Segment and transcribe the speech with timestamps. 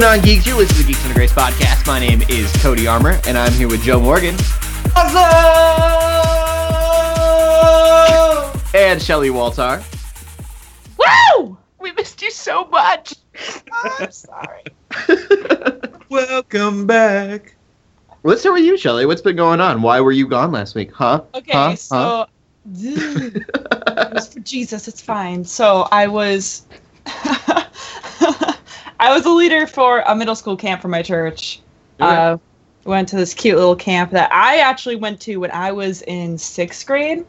[0.00, 0.44] going on, geeks?
[0.44, 1.86] You're listening to the Geeks Under Grace podcast.
[1.86, 4.34] My name is Cody Armour, and I'm here with Joe Morgan.
[8.74, 9.84] And Shelly Waltar.
[10.98, 11.56] Woo!
[11.78, 13.14] We missed you so much.
[13.72, 14.64] I'm sorry.
[16.08, 17.54] Welcome back.
[18.24, 19.06] Let's start with you, Shelly.
[19.06, 19.80] What's been going on?
[19.80, 20.90] Why were you gone last week?
[20.92, 21.22] Huh?
[21.34, 21.76] Okay, Huh?
[21.76, 22.26] so
[22.74, 25.44] it was for Jesus, it's fine.
[25.44, 26.66] So I was
[29.04, 31.60] I was a leader for a middle school camp for my church.
[32.00, 32.38] Uh,
[32.84, 36.38] went to this cute little camp that I actually went to when I was in
[36.38, 37.26] sixth grade.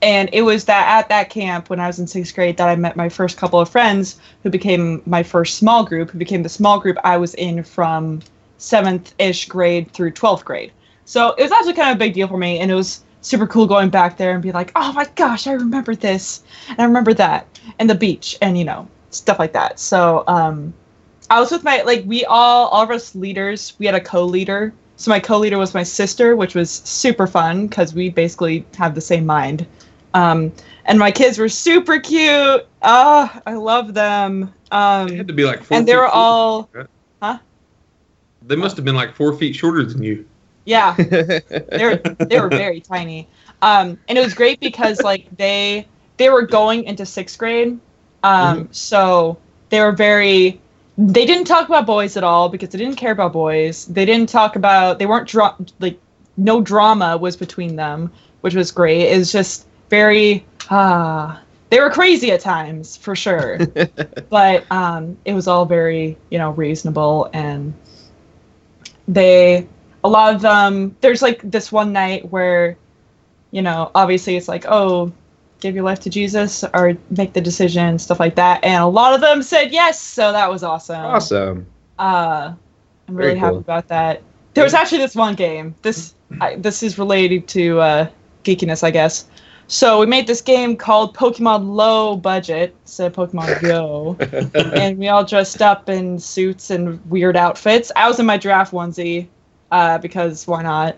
[0.00, 2.76] And it was that at that camp when I was in sixth grade that I
[2.76, 6.48] met my first couple of friends who became my first small group, who became the
[6.48, 8.20] small group I was in from
[8.58, 10.70] seventh ish grade through 12th grade.
[11.04, 12.60] So it was actually kind of a big deal for me.
[12.60, 15.52] And it was super cool going back there and be like, oh my gosh, I
[15.54, 16.44] remember this.
[16.68, 17.48] And I remember that.
[17.80, 19.80] And the beach and, you know, stuff like that.
[19.80, 20.72] So um,
[21.30, 24.24] I was with my, like, we all, all of us leaders, we had a co
[24.24, 24.72] leader.
[24.96, 28.94] So my co leader was my sister, which was super fun because we basically have
[28.94, 29.66] the same mind.
[30.14, 30.52] Um,
[30.86, 32.66] and my kids were super cute.
[32.82, 34.52] Ah, I love them.
[35.06, 36.86] They Um, had to be like four and they were shorter, all, right?
[37.22, 37.38] Huh?
[38.46, 40.26] They must have been like four feet shorter than you.
[40.64, 40.98] yeah,
[41.76, 43.28] they were they were very tiny
[43.62, 45.86] um and it was great because like they
[46.18, 47.78] they were going into sixth grade
[48.22, 49.38] um so
[49.70, 50.60] they were very
[50.98, 53.86] they didn't talk about boys at all because they didn't care about boys.
[53.86, 55.98] They didn't talk about they weren't dra- like
[56.36, 59.12] no drama was between them which was great.
[59.12, 63.58] It was just very ah they were crazy at times for sure.
[64.30, 67.74] But um it was all very you know reasonable and
[69.06, 69.68] they
[70.04, 72.76] a lot of them there's like this one night where
[73.50, 75.12] you know obviously it's like oh
[75.60, 78.62] give your life to jesus or make the decision stuff like that.
[78.64, 81.04] And a lot of them said yes so that was awesome.
[81.04, 81.66] Awesome.
[81.98, 82.52] uh
[83.08, 84.22] i'm Very really happy about that.
[84.54, 85.74] There was actually this one game.
[85.82, 88.10] This I, this is related to uh
[88.44, 89.28] geekiness i guess.
[89.70, 92.74] So we made this game called pokemon low budget.
[92.86, 94.16] So pokemon go.
[94.74, 97.92] And we all dressed up in suits and weird outfits.
[97.94, 99.28] I was in my giraffe onesie
[99.70, 100.96] uh, because why not?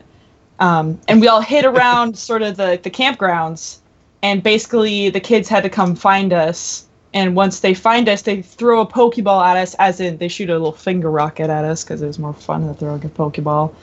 [0.60, 3.78] Um, and we all hid around sort of the, the campgrounds,
[4.22, 6.86] and basically the kids had to come find us.
[7.12, 10.48] And once they find us, they throw a Pokeball at us, as in they shoot
[10.48, 13.74] a little finger rocket at us because it was more fun than throwing a Pokeball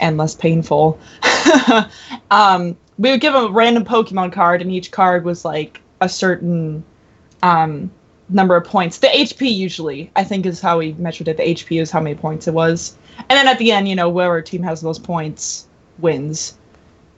[0.00, 0.98] and less painful.
[2.30, 6.08] um, we would give them a random Pokemon card, and each card was like a
[6.08, 6.82] certain
[7.42, 7.90] um,
[8.28, 8.98] number of points.
[8.98, 11.36] The HP usually, I think, is how we measured it.
[11.36, 12.96] The HP is how many points it was.
[13.18, 16.58] And then at the end, you know, whoever team has those points wins.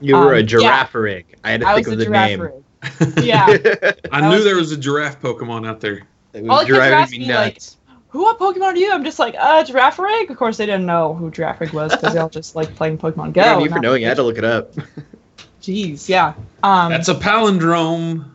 [0.01, 0.43] You were Um, a yeah.
[0.43, 1.25] giraffe rig.
[1.43, 2.51] I had to I think of the name.
[2.99, 3.23] Rig.
[3.25, 3.45] Yeah.
[3.49, 6.03] I That knew was- there was a giraffe Pokemon out there.
[6.33, 7.61] it was All the kids were driving asking me me, like.
[8.09, 8.93] Who what Pokemon are you?
[8.93, 10.29] I'm just like, uh, Girafarig?
[10.29, 13.33] Of course they didn't know who Girafarig was because they all just like playing Pokemon
[13.33, 13.43] Go.
[13.43, 14.05] Good on you for knowing.
[14.05, 14.73] I had to look it up.
[15.61, 16.33] Jeez, yeah.
[16.63, 18.29] Um, That's a palindrome.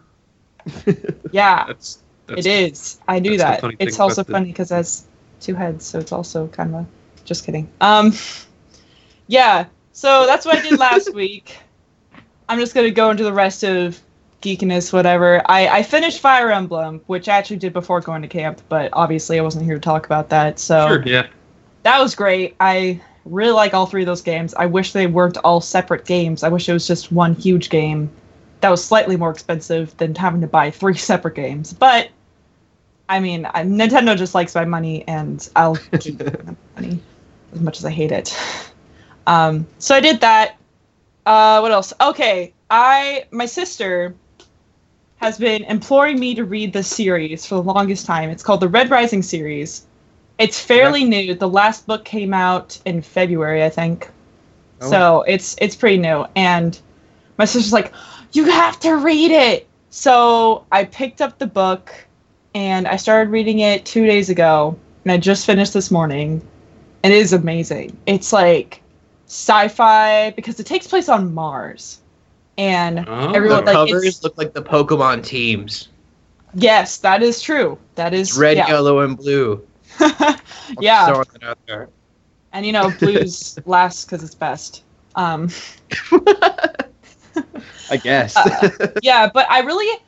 [1.32, 2.98] yeah, That's, that's it is.
[3.08, 3.62] I knew that.
[3.78, 5.04] It's also funny because it has
[5.40, 6.86] two heads, so it's also kind of a.
[7.24, 7.70] Just kidding.
[7.80, 8.12] Um,
[9.28, 9.66] yeah.
[9.92, 11.56] So that's what I did last week.
[12.48, 13.98] I'm just gonna go into the rest of
[14.40, 15.42] geekiness, whatever.
[15.46, 19.38] I I finished Fire Emblem, which I actually did before going to camp, but obviously
[19.38, 20.58] I wasn't here to talk about that.
[20.58, 21.26] So Sure, yeah.
[21.82, 22.56] that was great.
[22.60, 24.54] I really like all three of those games.
[24.54, 26.42] I wish they weren't all separate games.
[26.42, 28.10] I wish it was just one huge game
[28.60, 31.72] that was slightly more expensive than having to buy three separate games.
[31.72, 32.10] But
[33.08, 36.20] I mean, I, Nintendo just likes my money, and I'll keep
[36.76, 37.00] money
[37.52, 38.38] as much as I hate it.
[39.26, 40.56] Um, so I did that.
[41.26, 41.92] Uh, what else?
[42.00, 44.14] Okay, I my sister
[45.20, 48.30] has been imploring me to read this series for the longest time.
[48.30, 49.86] It's called the Red Rising series.
[50.38, 51.34] It's fairly new.
[51.34, 54.08] The last book came out in February, I think.
[54.80, 54.90] Oh.
[54.90, 56.24] So it's it's pretty new.
[56.36, 56.80] And
[57.36, 57.92] my sister's like,
[58.32, 61.92] "You have to read it." So I picked up the book
[62.54, 64.74] and I started reading it 2 days ago,
[65.04, 66.40] and I just finished this morning.
[67.02, 67.96] And it is amazing.
[68.06, 68.80] It's like
[69.26, 72.00] sci-fi because it takes place on Mars.
[72.58, 73.32] And Oh.
[73.32, 75.88] everyone the like covers it's, look like the Pokemon teams.
[76.54, 77.78] yes, that is true.
[77.94, 78.68] That is It's red, yeah.
[78.68, 79.66] yellow, and blue.
[80.80, 81.06] yeah.
[81.06, 81.88] Throwing it out there.
[82.52, 84.82] And you know, blues last because it's best.
[85.14, 85.48] Um,
[87.90, 88.36] I guess.
[88.80, 89.98] Uh, yeah, but I really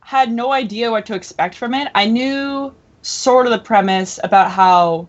[0.00, 1.88] had no idea what to expect from it.
[1.94, 5.08] I knew sort of the premise about how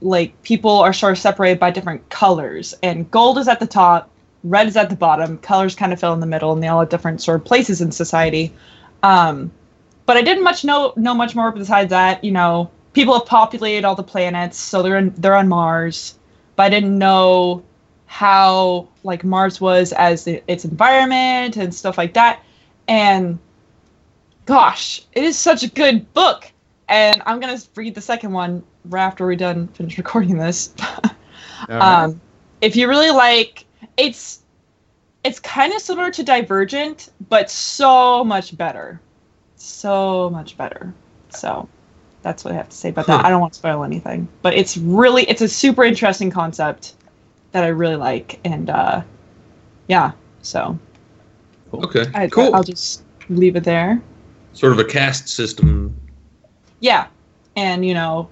[0.00, 4.10] like people are sort of separated by different colors, and gold is at the top,
[4.44, 5.38] red is at the bottom.
[5.38, 7.80] Colors kind of fill in the middle, and they all have different sort of places
[7.80, 8.52] in society.
[9.02, 9.50] Um,
[10.06, 12.22] but I didn't much know know much more besides that.
[12.22, 16.18] You know, people have populated all the planets, so they're in, they're on Mars.
[16.56, 17.62] But I didn't know
[18.06, 22.42] how like Mars was as the, its environment and stuff like that.
[22.88, 23.38] And
[24.44, 26.50] gosh, it is such a good book.
[26.88, 30.74] And I'm gonna read the second one right after we're done finish recording this.
[31.68, 32.20] um,
[32.60, 33.64] if you really like,
[33.96, 34.40] it's
[35.24, 39.00] it's kind of similar to Divergent, but so much better,
[39.56, 40.92] so much better.
[41.30, 41.68] So
[42.22, 43.24] that's what I have to say about that.
[43.24, 46.94] I don't want to spoil anything, but it's really it's a super interesting concept
[47.52, 49.02] that I really like, and uh,
[49.88, 50.12] yeah,
[50.42, 50.78] so
[51.74, 52.06] Okay.
[52.14, 52.54] I, cool.
[52.54, 54.00] I'll just leave it there.
[54.52, 55.96] sort of a caste system.
[56.80, 57.06] Yeah,
[57.56, 58.28] and you know,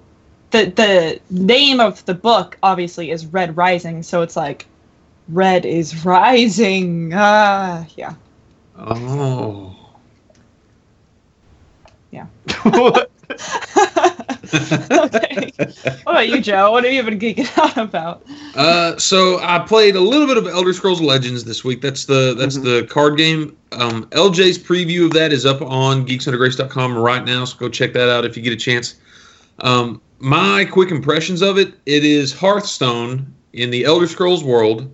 [0.51, 4.67] the the name of the book obviously is Red Rising, so it's like
[5.29, 7.11] Red is rising.
[7.13, 8.13] Ah, yeah.
[8.77, 9.75] Oh.
[12.11, 12.25] Yeah.
[14.53, 15.51] okay.
[16.03, 16.71] What about you, Joe?
[16.71, 18.25] What have you been geeking out about?
[18.55, 21.81] Uh, so I played a little bit of Elder Scrolls Legends this week.
[21.81, 22.63] That's the that's Mhm.
[22.63, 23.55] the card game.
[23.71, 28.09] Um, LJ's preview of that is up on geeksundergrace.com right now, so go check that
[28.09, 28.95] out if you get a chance.
[29.59, 34.89] Um, my quick impressions of it: it is Hearthstone in the Elder Scrolls world.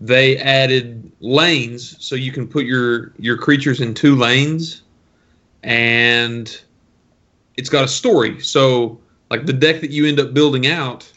[0.00, 4.82] They added lanes, so you can put your your creatures in two lanes,
[5.62, 6.60] and
[7.56, 8.40] it's got a story.
[8.40, 9.00] So,
[9.30, 11.10] like the deck that you end up building out,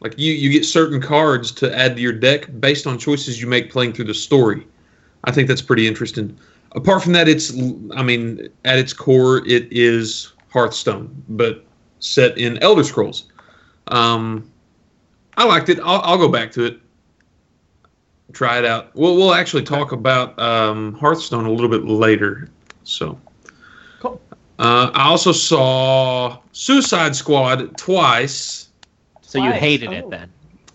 [0.00, 3.46] like you you get certain cards to add to your deck based on choices you
[3.46, 4.66] make playing through the story.
[5.24, 6.38] I think that's pretty interesting.
[6.72, 7.52] Apart from that, it's
[7.96, 11.64] I mean at its core it is Hearthstone, but
[12.00, 13.24] set in Elder Scrolls.
[13.88, 14.50] Um,
[15.36, 15.78] I liked it.
[15.80, 16.80] I'll, I'll go back to it.
[18.32, 18.94] Try it out.
[18.94, 22.48] We'll we'll actually talk about um, Hearthstone a little bit later.
[22.84, 23.18] So.
[24.00, 24.20] Cool.
[24.58, 28.68] Uh, I also saw Suicide Squad twice.
[29.22, 29.92] so you hated Oh.
[29.92, 30.30] it then.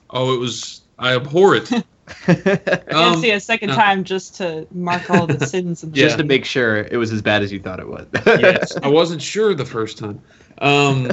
[0.09, 1.71] Oh, it was I abhor it.
[2.27, 3.75] I gotta Um, see a second no.
[3.75, 6.05] time just to mark all the sins and Yeah.
[6.05, 8.05] Just to make sure it was as bad as you thought it was.
[8.25, 10.21] yes, I wasn't sure the first time.
[10.59, 11.11] Um,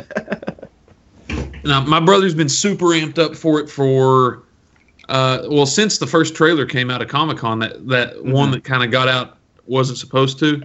[1.65, 4.43] now my brother's been super amped up for it for
[5.11, 7.59] uh, well since the first trailer came out of Comic Con.
[7.59, 8.53] That that one Mhm.
[8.53, 9.37] that kind of got out
[9.67, 10.63] wasn't supposed to,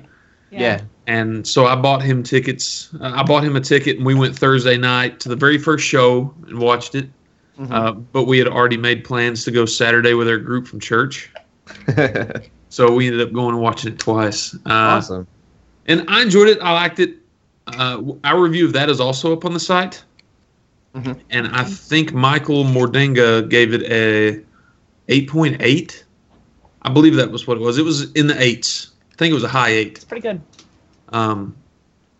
[0.51, 0.81] yeah.
[1.07, 2.89] and so I bought him tickets.
[3.01, 5.85] Uh, I bought him a ticket, and we went Thursday night to the very first
[5.85, 7.09] show and watched it.
[7.59, 7.71] Mhm.
[7.71, 11.29] Uh, but we had already made plans to go Saturday with our group from church,
[12.69, 14.53] so we ended up going and watching it twice.
[14.65, 15.27] Uh, awesome.
[15.87, 16.59] and I enjoyed it.
[16.61, 17.15] I liked it.
[17.67, 20.03] Uh, our review of that is also up on the site,
[20.95, 21.19] Mhm.
[21.29, 24.41] and I think Michael Mordenga gave it a
[25.09, 26.03] eight point eight.
[26.83, 27.77] I believe that was what it was.
[27.77, 28.91] It was in the eights.
[29.11, 29.95] I think it was a high eight.
[29.97, 30.41] It's pretty good.
[31.09, 31.55] Um,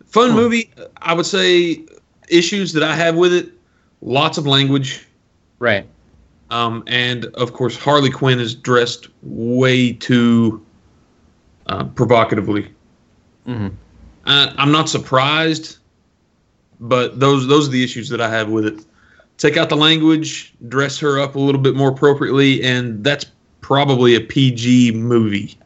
[0.04, 0.36] fun Huh.
[0.36, 0.70] movie.
[1.02, 1.84] I would say
[2.28, 3.50] issues that I have with it:
[4.02, 5.06] lots of language,
[5.58, 5.86] Right.
[6.50, 10.60] um, and of course Harley Quinn is dressed way too
[11.66, 12.68] uh, provocatively.
[13.46, 13.68] hmm
[14.26, 15.78] Uh, I'm not surprised,
[16.80, 18.84] but those those are the issues that I have with it.
[19.38, 23.26] Take out the language, dress her up a little bit more appropriately, and that's
[23.60, 25.58] probably a PG movie.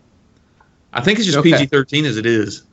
[0.93, 1.53] I think it's just Okay.
[1.53, 2.65] PG-13 as it is.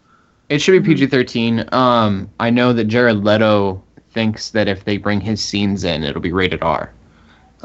[0.50, 0.90] It should be.
[0.90, 1.68] PG thirteen.
[1.71, 6.21] Um, I know that Jared Leto thinks that if they bring his scenes in, it'll
[6.21, 6.92] be rated R.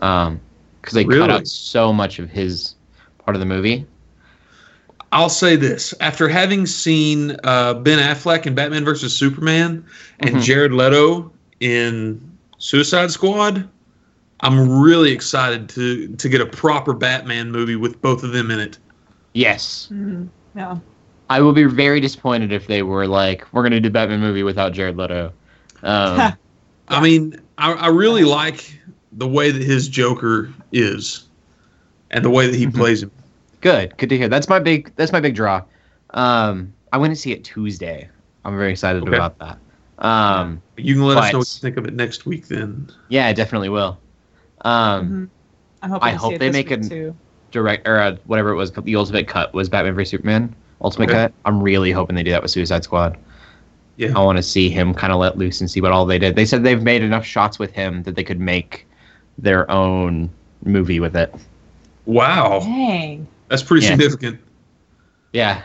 [0.00, 0.40] Um,
[0.80, 2.75] because they cut out so much of his
[3.25, 3.87] part of the movie.
[5.12, 9.85] I'll say this: after having seen uh, Ben Affleck in Batman vs Superman
[10.21, 10.42] and Mhm.
[10.42, 12.21] Jared Leto in
[12.59, 13.69] Suicide Squad,
[14.40, 18.59] I'm really excited to to get a proper Batman movie with both of them in
[18.59, 18.78] it.
[19.35, 20.28] Yes, Mhm.
[20.57, 20.76] Yeah.
[21.31, 24.73] I will be very disappointed if they were like, "We're gonna do Batman movie without
[24.73, 25.33] Jared Leto."
[25.83, 26.33] Um,
[26.88, 28.78] I mean, I, I really like
[29.12, 31.25] the way that his Joker is,
[32.11, 32.75] and the way that he Mhm.
[32.75, 33.11] plays him.
[33.62, 34.28] Good, good to hear.
[34.28, 34.92] That's my big.
[34.97, 35.62] That's my big draw.
[36.11, 38.09] Um, I went to see it Tuesday.
[38.45, 39.16] I'm very excited Okay.
[39.16, 39.59] about that.
[39.99, 42.49] Um, You can let us know what you think of it next week.
[42.49, 43.99] Then yeah, I definitely will.
[44.62, 45.28] Um, Mhm.
[45.83, 47.14] I'm hoping I see hope it they make week, an- too.
[47.50, 50.54] direct or uh, whatever it was, the ultimate cut was Batman vs Superman.
[50.83, 51.19] Ultimate Okay.
[51.19, 51.33] cut.
[51.45, 53.16] I'm really hoping they do that with Suicide Squad.
[53.97, 54.12] Yeah.
[54.16, 56.35] I want to see him kind of let loose and see what all they did.
[56.35, 58.87] They said they've made enough shots with him that they could make
[59.38, 60.28] their own
[60.64, 61.33] movie with it.
[62.07, 63.26] wow, Dang.
[63.52, 63.90] That's pretty Yeah.
[63.92, 64.40] significant.
[65.35, 65.62] Yeah.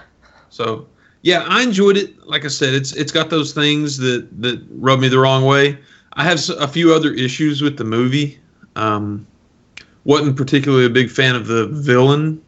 [0.50, 0.88] So
[1.22, 2.26] yeah, I enjoyed it.
[2.28, 5.78] Like I said, it's it's got those things that that rub me the wrong way.
[6.14, 8.40] I have a few other issues with the movie.
[8.76, 9.26] Um,
[10.04, 12.42] wasn't particularly a big fan of the villain,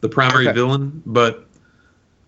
[0.00, 0.54] the primary Okay.
[0.54, 1.40] villain, but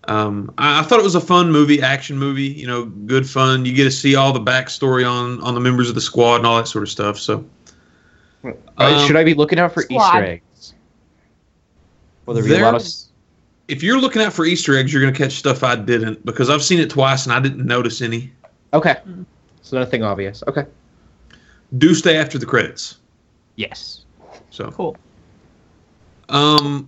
[0.09, 2.43] Um, I, I thought it was a fun movie, action movie.
[2.47, 3.65] You know, good fun.
[3.65, 6.45] You get to see all the backstory on on the members of the squad and
[6.47, 7.19] all that sort of stuff.
[7.19, 7.43] So,
[8.77, 10.05] Um, should I be looking out for Squad.
[10.15, 10.43] Easter eggs?
[12.27, 12.85] Will there be a lot of?
[13.67, 16.49] If you're looking out for Easter eggs, you're going to catch stuff I didn't because
[16.49, 18.31] I've seen it twice and I didn't notice any.
[18.73, 19.25] Okay, Mhm.
[19.61, 20.43] so nothing obvious.
[20.47, 20.65] Okay.
[21.77, 22.97] Do stay after the credits.
[23.55, 24.05] Yes.
[24.51, 24.95] So, Cool.
[26.29, 26.87] um,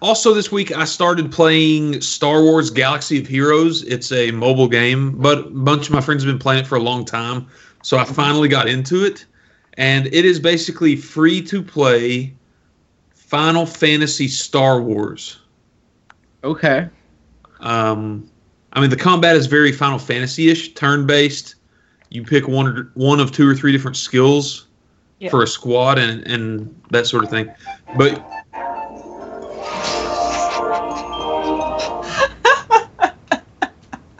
[0.00, 3.82] also this week I started playing Star Wars Galaxy of Heroes.
[3.84, 6.76] It's a mobile game, but a bunch of my friends have been playing it for
[6.76, 7.46] a long time,
[7.82, 9.26] so I finally got into it,
[9.74, 12.32] and it is basically free to play
[13.32, 15.40] Final Fantasy Star Wars.
[16.44, 16.86] Okay.
[17.60, 18.28] Um,
[18.74, 21.54] I mean, the combat is very Final Fantasy-ish, turn-based.
[22.10, 24.66] You pick one or, one of two or three different skills
[25.18, 25.30] Yeah.
[25.30, 27.50] for a squad and and that sort of thing.
[27.96, 28.16] But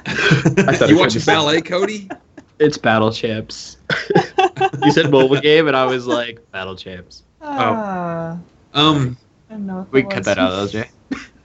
[0.07, 2.09] thought you watch watching ballet, Cody?
[2.59, 3.76] It's Battle Champs.
[4.85, 7.25] you said mobile game, and I was like Battle Chips.
[7.40, 8.38] Ah,
[8.75, 9.17] Um,
[9.49, 9.87] I don't know.
[9.91, 10.88] We can cut that out, LJ.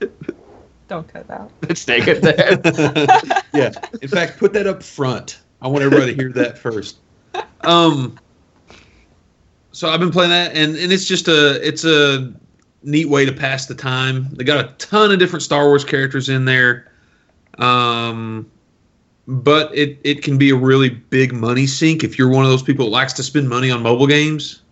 [0.88, 1.50] Don't cut that.
[1.68, 3.42] Let's take it there.
[3.52, 3.72] yeah.
[4.00, 5.40] In fact, put that up front.
[5.60, 6.98] I want everybody to hear that first.
[7.60, 8.18] Um.
[9.72, 12.32] So I've been playing that, and and it's just a it's a
[12.82, 14.28] neat way to pass the time.
[14.32, 16.90] They got a ton of different Star Wars characters in there.
[17.58, 18.50] Um.
[19.30, 22.62] But it, it can be a really big money sink if you're one of those
[22.62, 24.62] people that likes to spend money on mobile games.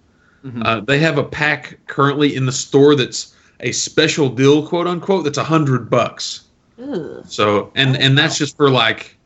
[0.47, 0.65] Mhm.
[0.65, 5.25] Uh, they have a pack currently in the store that's a special deal, quote unquote,
[5.25, 6.43] that's a hundred bucks.
[6.81, 7.25] Ugh.
[7.27, 9.17] So and and that's just for like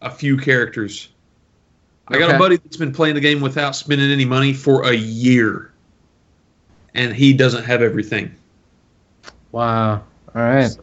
[0.00, 1.08] a few characters.
[2.08, 4.92] I got a buddy that's been playing the game without spending any money for a
[4.92, 5.72] year,
[6.94, 8.34] and he doesn't have everything.
[9.52, 10.02] wow.
[10.34, 10.76] All right.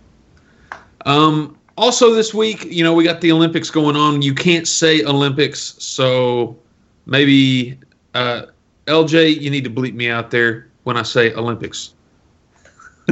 [1.06, 4.22] Um, also this week, you know, we got the Olympics going on.
[4.22, 6.58] You can't say Olympics, so
[7.06, 7.78] maybe
[8.14, 8.44] uh,
[8.90, 11.94] LJ, you need to bleep me out there when I say Olympics.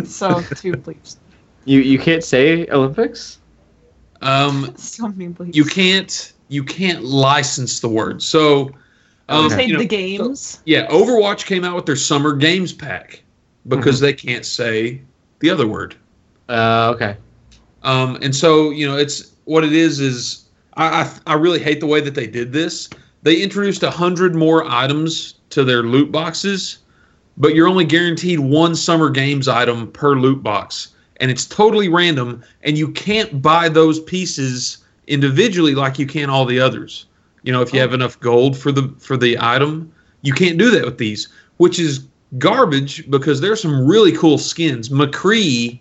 [0.06, 1.18] So two bleeps.
[1.66, 3.40] You you can't say Olympics.
[4.22, 5.56] Um, So many bleeps.
[5.56, 8.22] you can't you can't license the word.
[8.22, 8.72] So,
[9.30, 10.62] um, say you know, the games.
[10.66, 13.22] Yeah, Overwatch came out with their summer games pack
[13.68, 15.02] because they can't say
[15.40, 15.96] the other word.
[16.48, 17.18] Uh, okay.
[17.84, 20.00] Um, and so you know, it's what it is.
[20.00, 22.90] Is I I, I really hate the way that they did this.
[23.24, 26.80] They introduced a hundred more items to their loot boxes,
[27.38, 32.44] but you're only guaranteed one summer games item per loot box, and it's totally random.
[32.64, 37.06] And you can't buy those pieces individually like you can all the others.
[37.44, 37.96] You know, if you have oh.
[37.96, 42.06] enough gold for the for the item, you can't do that with these, which is
[42.38, 44.90] garbage because there's some really cool skins.
[44.90, 45.80] McCree,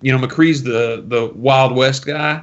[0.00, 2.42] you know, McCree's the the Wild West guy.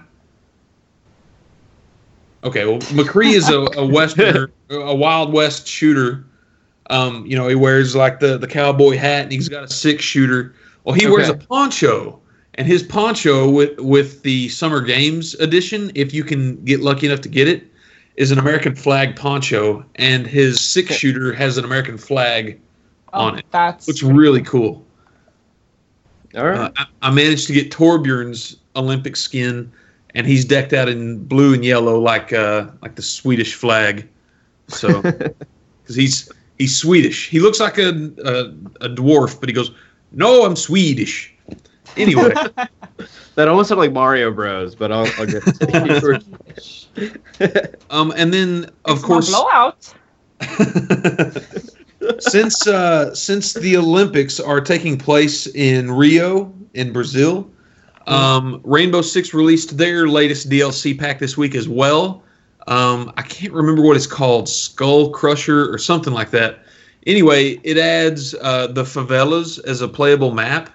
[2.44, 6.26] Okay, well, McCree is a, a western, a Wild West shooter.
[6.90, 10.04] Um, you know, he wears like the the cowboy hat and he's got a six
[10.04, 10.56] shooter.
[10.84, 12.20] Well, he wears a poncho,
[12.56, 17.22] and his poncho with with the Summer Games edition, if you can get lucky enough
[17.22, 17.68] to get it,
[18.16, 22.60] is an American flag poncho, and his six shooter has an American flag
[23.14, 23.46] on it.
[23.46, 24.84] Oh, That's Looks really cool.
[26.36, 26.60] All right.
[26.60, 29.72] Uh, I, I managed to get Torbjorn's Olympic skin,
[30.16, 34.08] and he's decked out in blue and yellow like uh, like the Swedish flag.
[34.68, 37.90] So, because he's he's Swedish, he looks like a,
[38.24, 39.72] a a dwarf, but he goes,
[40.12, 41.34] "No, I'm Swedish."
[41.98, 42.34] Anyway,
[43.36, 45.44] that almost sounded like Mario Bros, but I'll, I'll get.
[47.90, 49.94] um, and then of It's course, blowout.
[52.20, 57.50] since uh, since the Olympics are taking place in Rio in Brazil,
[58.12, 62.24] um, Rainbow Six released their latest DLC pack this week as well.
[62.68, 66.66] Um, I can't remember what it's called, Skull Crusher or something like that.
[67.08, 70.70] Anyway, it adds uh, the favelas as a playable map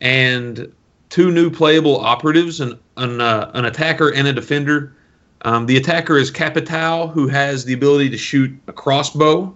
[0.00, 0.72] and
[1.08, 4.94] two new playable operatives, an an, uh, an attacker and a defender.
[5.42, 9.54] Um, the attacker is Capital, who has the ability to shoot a crossbow,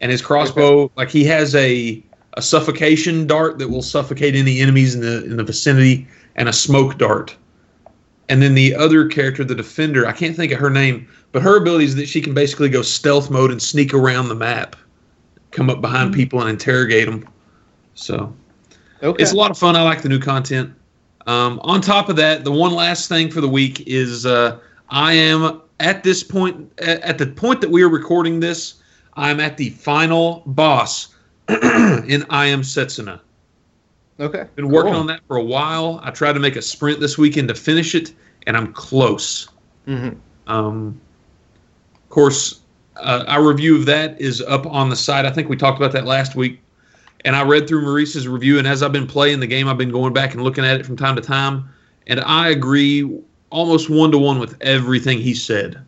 [0.00, 2.02] and his crossbow, like he has a
[2.34, 6.06] a suffocation dart that will suffocate any enemies in the in the vicinity,
[6.38, 7.36] and a smoke dart.
[8.30, 11.56] And then the other character, the defender, I can't think of her name, but her
[11.56, 14.76] ability is that she can basically go stealth mode and sneak around the map,
[15.50, 16.14] come up behind Mhm.
[16.14, 17.26] people and interrogate them.
[17.94, 18.32] So
[19.02, 19.22] okay.
[19.22, 19.76] it's a lot of fun.
[19.76, 20.72] I like the new content.
[21.26, 24.58] Um, on top of that, the one last thing for the week is uh,
[24.90, 28.74] I am at this point, at, at the point that we are recording this,
[29.14, 31.08] I'm at the final boss
[31.48, 33.20] in I Am Setsuna.
[34.20, 34.46] Okay.
[34.56, 35.00] Been working Cool.
[35.00, 36.00] on that for a while.
[36.02, 38.12] I tried to make a sprint this weekend to finish it,
[38.46, 39.48] and I'm close.
[39.86, 40.18] Mm-hmm.
[40.52, 41.00] Um,
[41.94, 42.60] of course,
[42.96, 45.24] uh, our review of that is up on the site.
[45.24, 46.60] I think we talked about that last week.
[47.24, 49.90] And I read through Maurice's review, and as I've been playing the game, I've been
[49.90, 51.68] going back and looking at it from time to time.
[52.06, 53.20] And I agree
[53.50, 55.80] almost one to one with everything he said.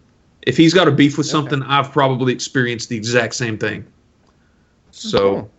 [0.42, 1.32] If he's got a beef with Okay.
[1.32, 3.84] something, I've probably experienced the exact same thing.
[4.90, 5.50] So, Cool.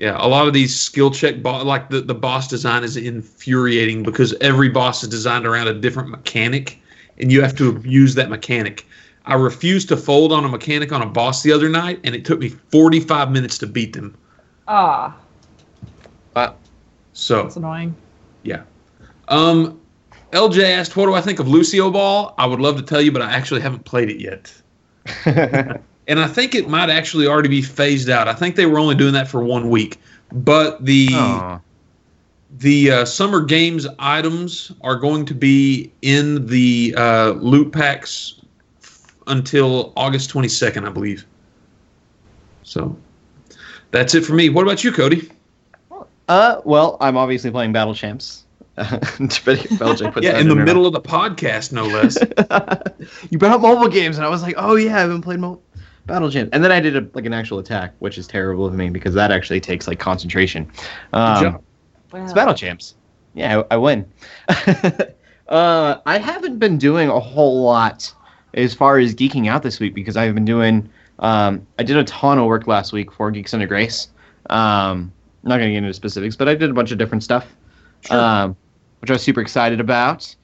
[0.00, 4.02] Yeah, a lot of these skill check, bo- like the, the boss design is infuriating
[4.02, 6.80] because every boss is designed around a different mechanic,
[7.18, 8.86] and you have to abuse that mechanic.
[9.26, 12.24] I refused to fold on a mechanic on a boss the other night, and it
[12.24, 14.16] took me 45 minutes to beat them.
[14.66, 15.14] Ah,
[17.12, 17.94] So, that's annoying.
[18.42, 18.62] yeah.
[19.28, 19.78] Um,
[20.32, 23.12] LJ asked, "What do I think of Lucio Ball?" I would love to tell you,
[23.12, 24.50] but I actually haven't played it yet,
[26.10, 28.26] and I think it might actually already be phased out.
[28.26, 29.98] I think they were only doing that for one week,
[30.32, 31.60] but the Aw.
[32.58, 38.40] the uh, summer games items are going to be in the uh, loot packs
[39.28, 41.24] until August 22nd, I believe.
[42.64, 42.96] So
[43.92, 44.48] that's it for me.
[44.48, 45.30] What about you, Cody?
[46.28, 48.42] Uh, well, I'm obviously playing Battle Champs.
[48.76, 50.64] Belgium puts yeah, that in the there.
[50.64, 52.18] middle of the podcast, no less.
[53.30, 55.62] you brought up mobile games, and I was like, oh yeah, I haven't played mobile
[56.06, 56.50] Battle Champs.
[56.52, 59.14] And then I did a, like an actual attack, which is terrible of me because
[59.14, 60.70] that actually takes like concentration.
[61.12, 61.62] Um, job.
[62.14, 62.94] It's Battle Champs.
[63.34, 64.10] Yeah, I, I win.
[65.48, 68.12] uh, I haven't been doing a whole lot
[68.54, 70.88] as far as geeking out this week because I've been doing.
[71.20, 74.08] Um, I did a ton of work last week for Geeks Under Grace.
[74.48, 77.22] Um, I'm not going to get into specifics, but I did a bunch of different
[77.22, 77.46] stuff,
[78.02, 78.18] Sure.
[78.18, 78.56] um,
[79.00, 80.34] which I was super excited about.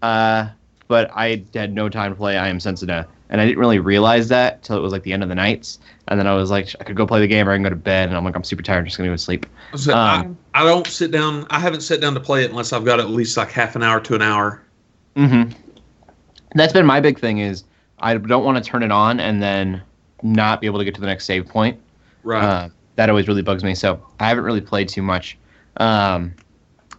[0.00, 0.48] Uh,
[0.88, 4.28] but I had no time to play I Am Sensitive, and I didn't really realize
[4.28, 5.78] that till it was like the end of the nights.
[6.08, 7.70] And then I was like, I could go play the game or I can go
[7.70, 8.08] to bed.
[8.08, 8.80] And I'm like, I'm super tired.
[8.80, 9.46] I'm just going to go to sleep.
[9.74, 11.46] So um, I, I don't sit down.
[11.48, 13.82] I haven't sat down to play it unless I've got at least like half an
[13.82, 14.62] hour to an hour.
[15.16, 15.44] hmm
[16.54, 17.64] That's been my big thing is
[18.00, 19.80] I don't want to turn it on and then
[20.22, 21.80] not be able to get to the next save point.
[22.24, 22.44] Right.
[22.44, 23.74] Uh, that always really bugs me.
[23.74, 25.38] So I haven't really played too much.
[25.78, 26.34] Um,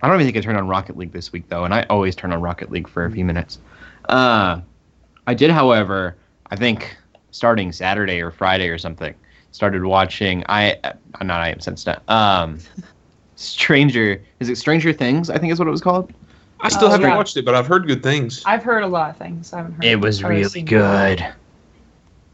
[0.01, 2.15] I don't even think I turned on Rocket League this week though, and I always
[2.15, 3.59] turn on Rocket League for a few minutes.
[4.09, 4.61] Uh,
[5.27, 6.17] I did, however,
[6.53, 6.95] I think
[7.31, 9.15] starting Saturday or Friday or something,
[9.51, 10.43] started watching.
[10.49, 10.77] I
[11.15, 11.99] I'm not I am sensitive.
[12.07, 12.59] Um,
[13.35, 15.31] Stranger is it Stranger Things?
[15.31, 16.13] I think is what it was called.
[16.59, 17.17] I still Oh, haven't yeah.
[17.17, 18.43] watched it, but I've heard good things.
[18.45, 19.51] I've heard a lot of things.
[19.51, 19.83] I haven't heard.
[19.85, 20.65] It was really seen.
[20.65, 21.25] good.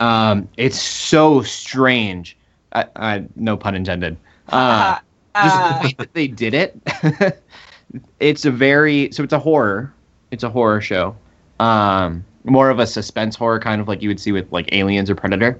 [0.01, 2.35] Um, it's so strange.
[2.73, 4.17] I, I, no pun intended.
[4.49, 4.99] Uh,
[5.35, 7.41] Uh, just the way that they did it.
[8.19, 9.93] it's a very so it's a horror.
[10.31, 11.15] It's a horror show.
[11.59, 15.09] Um, more of a suspense horror, kind of like you would see with like Aliens
[15.09, 15.59] or Predator.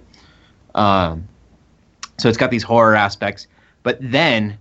[0.76, 1.28] Um,
[2.18, 3.48] so it's got these horror aspects,
[3.84, 4.58] but then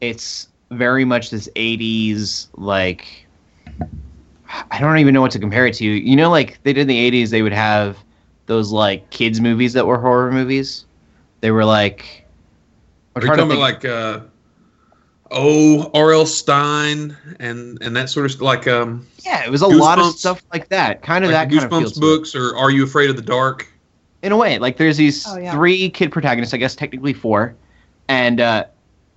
[0.00, 3.26] it's very much this '80s like.
[4.70, 5.84] I don't even know what to compare it to.
[5.84, 7.98] You know, like they did in the '80s, they would have
[8.46, 10.86] those like kids movies that were horror movies.
[11.40, 12.24] They were like.
[13.16, 14.20] Are you talking like uh,
[15.30, 16.26] oh R.L.
[16.26, 20.42] Stine and and that sort of like um Yeah, it was a lot of stuff
[20.52, 21.02] like that.
[21.02, 22.00] Kind of like that the kind of Goosebumps to it.
[22.00, 23.66] books or Are You Afraid of the Dark?
[24.22, 25.52] In a way, like there's these Oh, yeah.
[25.52, 27.54] three kid protagonists, I guess technically four,
[28.08, 28.64] and uh,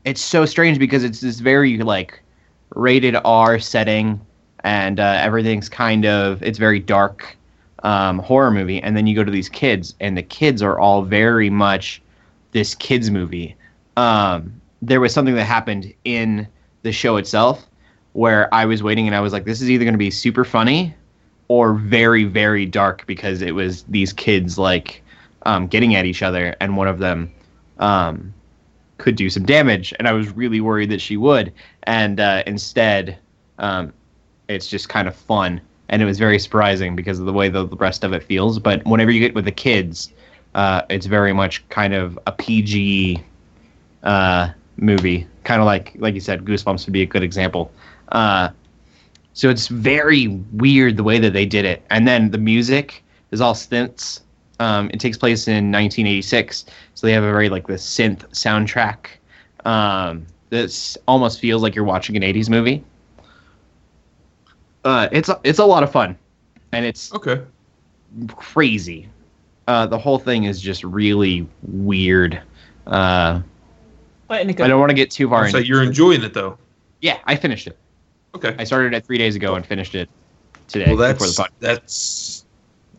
[0.05, 2.19] it's so strange because it's this very like
[2.75, 4.19] rated R setting,
[4.63, 7.35] and uh, everything's kind of it's very dark
[7.83, 11.01] um, horror movie, and then you go to these kids, and the kids are all
[11.01, 12.01] very much
[12.51, 13.55] this kids movie.
[13.97, 16.47] Um, there was something that happened in
[16.83, 17.67] the show itself
[18.13, 20.43] where I was waiting and I was like, this is either going to be super
[20.43, 20.95] funny
[21.47, 25.03] or very, very dark because it was these kids like
[25.43, 27.31] um, getting at each other and one of them
[27.79, 28.33] um,
[28.97, 29.93] could do some damage.
[29.99, 31.53] And I was really worried that she would.
[31.83, 33.17] And uh, instead,
[33.57, 33.93] um,
[34.47, 35.61] it's just kind of fun.
[35.89, 38.59] And it was very surprising because of the way the, the rest of it feels.
[38.59, 40.13] But whenever you get with the kids,
[40.53, 43.23] uh, it's very much kind of a PG
[44.03, 44.49] uh,
[44.81, 47.71] movie, kind of like like you said, Goosebumps would be a good example.
[48.09, 48.49] Uh,
[49.33, 53.41] so it's very weird the way that they did it, and then the music is
[53.41, 54.21] all synths.
[54.59, 59.07] Um, it takes place in 1986, so they have a very like the synth soundtrack.
[59.65, 62.83] Um, that almost feels like you're watching an 80s movie.
[64.83, 66.17] Uh, it's a, it's a lot of fun,
[66.71, 67.41] and it's Okay.
[68.35, 69.07] crazy.
[69.67, 72.41] Uh, the whole thing is just really weird.
[72.87, 73.41] Uh,
[74.29, 75.67] but in a good I don't want to get too far So into.
[75.67, 76.57] you're enjoying it though.
[77.01, 77.77] Yeah, I finished it.
[78.35, 78.55] Okay.
[78.57, 80.09] I started it three days ago and finished it
[80.67, 81.49] today Well, before the that's podcast.
[81.59, 82.45] that's.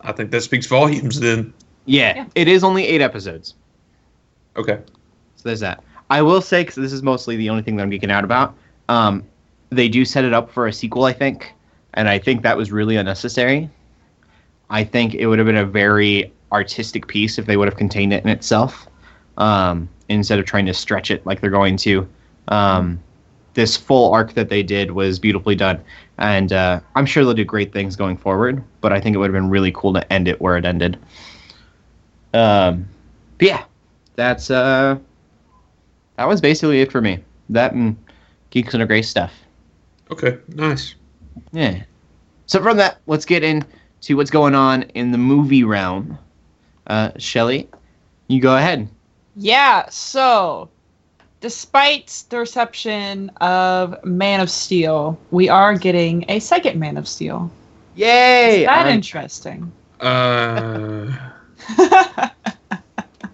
[0.02, 1.18] I think that speaks volumes.
[1.20, 1.52] Then.
[1.86, 2.26] Yeah, Yeah.
[2.34, 3.54] it is only eight episodes,
[4.56, 4.78] Okay.
[5.36, 5.82] so there's that.
[6.10, 8.54] I will say, because this is mostly the only thing that I'm geeking out about.
[8.88, 9.22] Um,
[9.70, 11.52] they do set it up for a sequel, I think,
[11.94, 13.70] and I think that was really unnecessary.
[14.70, 18.12] I think it would have been a very artistic piece if they would have contained
[18.12, 18.88] it in itself,
[19.38, 22.08] um, instead of trying to stretch it like they're going to.
[22.48, 23.00] Um,
[23.54, 25.82] this full arc that they did was beautifully done,
[26.18, 28.62] and uh, I'm sure they'll do great things going forward.
[28.80, 30.98] But I think it would have been really cool to end it where it ended.
[32.32, 32.88] Um,
[33.38, 33.64] but yeah,
[34.16, 34.98] that's uh,
[36.16, 37.18] that was basically it for me.
[37.48, 37.96] That and
[38.50, 39.32] Geeks Under Grace stuff.
[40.10, 40.94] Okay, nice.
[41.52, 41.82] Yeah.
[42.46, 46.18] So from that, let's get into what's going on in the movie realm.
[46.86, 47.68] Uh, Shelly,
[48.28, 48.88] you go ahead.
[49.42, 50.68] Yeah, so
[51.40, 57.50] despite the reception of Man of Steel, we are getting a second Man of Steel.
[57.94, 58.60] Yay!
[58.60, 59.72] Is that I'm- interesting?
[59.98, 61.06] Uh,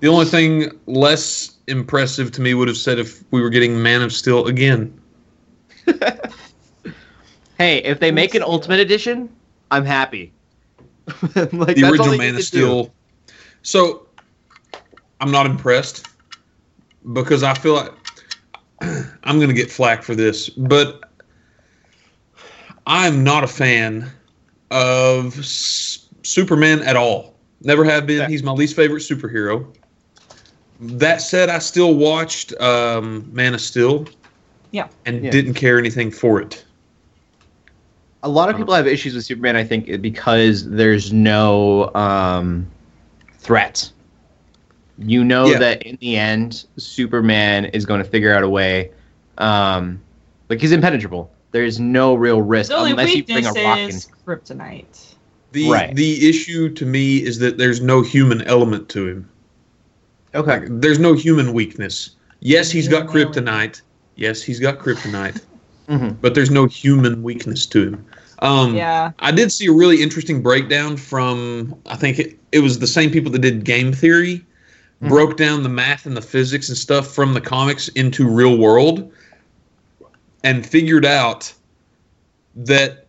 [0.00, 4.02] the only thing less impressive to me would have said if we were getting Man
[4.02, 5.00] of Steel again.
[7.58, 9.28] hey, if they make an Ultimate Edition,
[9.72, 10.32] I'm happy.
[11.06, 12.42] like, the that's original they Man of to do.
[12.42, 12.94] Steel.
[13.62, 14.05] So
[15.20, 16.06] I'm not impressed
[17.12, 17.92] because I feel like
[19.24, 21.00] I'm going to get flack for this, but
[22.86, 24.10] I'm not a fan
[24.70, 27.34] of S- Superman at all.
[27.62, 28.28] Never have been.
[28.28, 29.74] He's my least favorite superhero.
[30.78, 34.06] That said, I still watched um, Man of Steel.
[34.72, 34.88] Yeah.
[35.06, 35.30] And Yeah.
[35.30, 36.64] didn't care anything for it.
[38.22, 39.54] a lot of people have issues with Superman.
[39.56, 42.66] I think because there's no um,
[43.38, 43.90] threat.
[44.98, 45.58] You know Yeah.
[45.58, 48.90] that in the end, Superman is going to figure out a way.
[49.38, 50.00] Um,
[50.48, 51.30] like he's impenetrable.
[51.52, 53.90] There's no real risk The only unless you bring a rock in.
[54.26, 55.14] kryptonite.
[55.52, 55.94] The Right.
[55.94, 59.28] the issue to me is that there's no human element to him.
[60.34, 60.60] Okay.
[60.60, 62.10] Like, there's no human weakness.
[62.40, 63.80] Yes, he's got kryptonite.
[64.16, 65.40] Yes, he's got kryptonite,
[65.88, 68.06] hmm but there's no human weakness to him.
[68.40, 69.12] Um, Yeah.
[69.20, 73.10] I did see a really interesting breakdown from I think it, it was the same
[73.10, 74.44] people that did Game Theory,
[75.02, 75.08] Mhm.
[75.08, 79.10] broke down the math and the physics and stuff from the comics into real world,
[80.42, 81.52] and figured out
[82.54, 83.06] that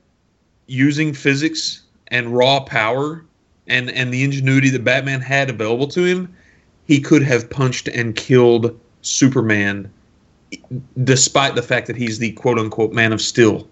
[0.68, 3.24] using physics and raw power
[3.68, 6.34] and and the ingenuity that Batman had available to him,
[6.86, 9.90] he could have punched and killed Superman,
[11.04, 13.68] despite the fact that he's the quote unquote Man of Steel.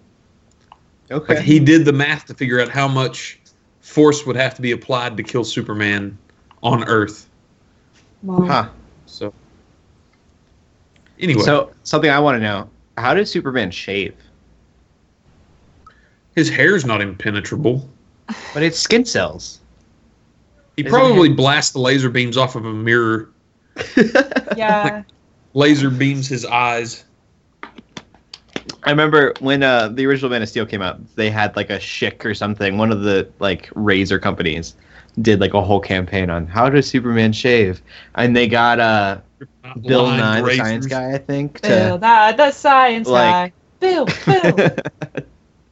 [1.10, 1.36] Okay.
[1.36, 3.38] Like he did the math to figure out how much
[3.80, 6.16] force would have to be applied to kill Superman
[6.62, 7.28] on Earth.
[8.22, 8.68] Well, huh.
[9.06, 9.32] So
[11.18, 14.14] anyway, So something I want to know: How does Superman shave?
[16.36, 17.88] his hair's not impenetrable.
[18.54, 19.60] But it's skin cells.
[20.76, 23.30] He Isn't probably blasts the laser beams off of a mirror.
[24.56, 25.02] Yeah.
[25.54, 27.04] Laser beams his eyes.
[28.84, 31.78] I remember when uh, the original Man of Steel came out, they had like a
[31.78, 32.78] Schick or something.
[32.78, 34.74] One of the like razor companies
[35.22, 37.82] did like a whole campaign on how does Superman shave,
[38.14, 39.18] and they got uh,
[39.82, 43.52] Bill Lined Nye, the science guy, I think, Bill, to the, the science like- guy.
[43.78, 44.76] Bill, Bill.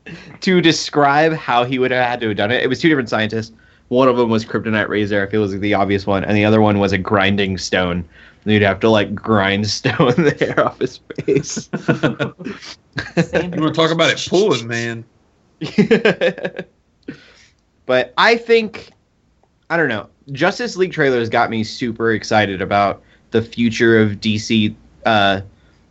[0.41, 2.63] to describe how he would have had to have done it.
[2.63, 3.53] It was two different scientists.
[3.89, 6.61] One of them was kryptonite razor, I feel was the obvious one, and the other
[6.61, 8.05] one was a grinding stone.
[8.45, 11.71] And you'd have to like grind stone the hair off his face.
[11.73, 15.05] You want to talk about it pulling, man?
[17.87, 18.91] but I think
[19.71, 20.09] I don't know.
[20.33, 24.75] Justice League trailers got me super excited about the future of DC
[25.07, 25.41] uh,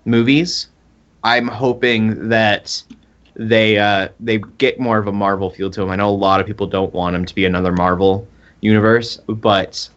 [0.05, 0.67] movies.
[1.23, 2.83] I'm hoping that
[3.35, 5.89] they uh, they get more of a Marvel feel to them.
[5.89, 8.27] I know a lot of people don't want them to be another Marvel
[8.61, 9.89] universe, but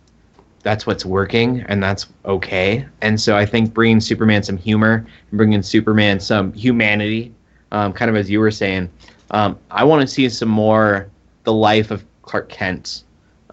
[0.62, 2.86] that's what's working and that's okay.
[3.02, 7.32] And so I think bringing Superman some humor, bringing Superman some humanity,
[7.72, 8.90] um, kind of as you were saying,
[9.30, 11.08] um, I want to see some more
[11.44, 13.04] the life of Clark Kent,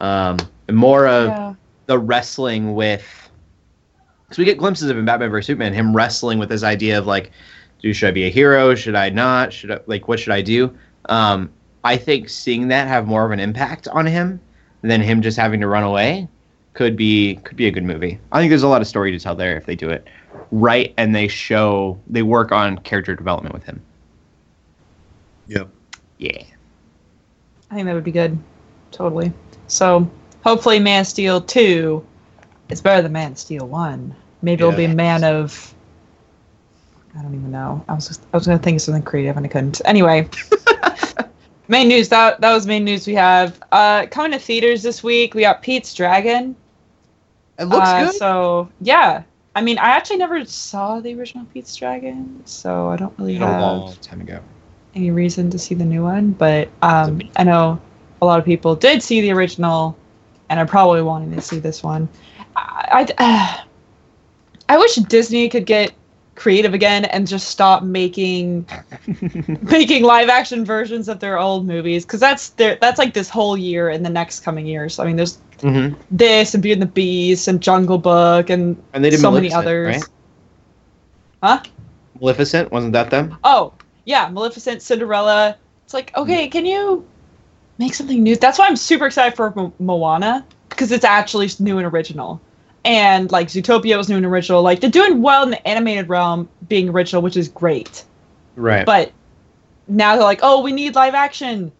[0.01, 0.37] um,
[0.71, 1.53] more of Yeah.
[1.87, 3.03] the wrestling with.
[4.25, 7.05] Because we get glimpses of in Batman vs Superman, him wrestling with this idea of
[7.05, 7.31] like,
[7.81, 8.73] do should I be a hero?
[8.75, 9.51] Should I not?
[9.53, 10.75] Should I like what should I do?
[11.09, 11.49] Um,
[11.83, 14.39] I think seeing that have more of an impact on him
[14.81, 16.27] than him just having to run away
[16.73, 18.19] could be could be a good movie.
[18.31, 20.07] I think there's a lot of story to tell there if they do it
[20.51, 23.81] right and they show they work on character development with him.
[25.47, 25.69] Yep.
[26.17, 26.43] Yeah.
[27.69, 28.37] I think that would be good.
[28.91, 29.33] Totally.
[29.67, 30.09] So
[30.43, 32.05] hopefully Man of Steel 2
[32.69, 34.15] is better than Man of Steel 1.
[34.41, 34.87] Maybe it'll be.
[34.87, 35.73] Man of
[37.17, 37.83] I don't even know.
[37.87, 39.81] I was just, I was gonna think of something creative and I couldn't.
[39.85, 40.27] Anyway.
[41.69, 43.61] main news that that was main news we have.
[43.71, 46.55] Uh coming to theaters this week, we got Pete's Dragon.
[47.59, 48.15] It looks Uh, good.
[48.15, 49.23] So yeah.
[49.55, 53.39] I mean, I actually never saw the original Pete's Dragon, so I don't really a
[53.39, 54.39] have long time ago.
[54.95, 56.31] any reason to see the new one.
[56.31, 57.79] But um, I know
[58.23, 59.97] a lot of people did see the original,
[60.49, 62.07] and are probably wanting to see this one.
[62.55, 63.63] I, I,
[64.69, 65.93] I wish Disney could get
[66.35, 68.65] creative again and just stop making
[69.61, 73.55] making live action versions of their old movies because that's their that's like this whole
[73.55, 74.99] year and the next coming years.
[74.99, 79.03] I mean, there's hmm this and Beauty and the Beast and Jungle Book and And
[79.03, 79.95] they did so many others.
[79.95, 80.09] right?
[81.43, 81.63] Huh?
[82.19, 83.37] Maleficent wasn't that them?
[83.43, 83.73] Oh,
[84.05, 85.57] yeah, Maleficent, Cinderella.
[85.85, 87.05] It's like, okay, can you
[87.83, 88.35] make something new?
[88.35, 92.41] That's why I'm super excited for Mo- Moana because it's actually new and original.
[92.85, 94.61] And like Zootopia was new and original.
[94.61, 98.03] Like they're doing well in the animated realm, being original, which is great.
[98.55, 98.85] Right.
[98.85, 99.11] But
[99.87, 101.71] now they're like, oh, we need live action.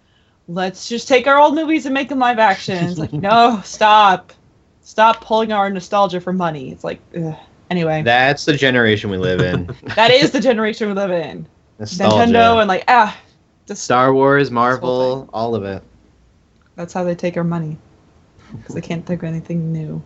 [0.48, 2.86] Let's just take our old movies and make them live action.
[2.86, 4.34] It's like, no, stop,
[4.82, 6.72] stop pulling our nostalgia for money.
[6.72, 7.36] It's like, ugh.
[7.70, 9.76] anyway, That's the generation we live in.
[9.96, 11.48] that is the generation we live in.
[11.80, 12.32] Nostalgia.
[12.32, 13.18] Nintendo and like ah,
[13.74, 15.84] Star Wars, Marvel, all of it.
[16.76, 17.78] That's how they take our money.
[18.56, 20.02] Because they can't think of anything new.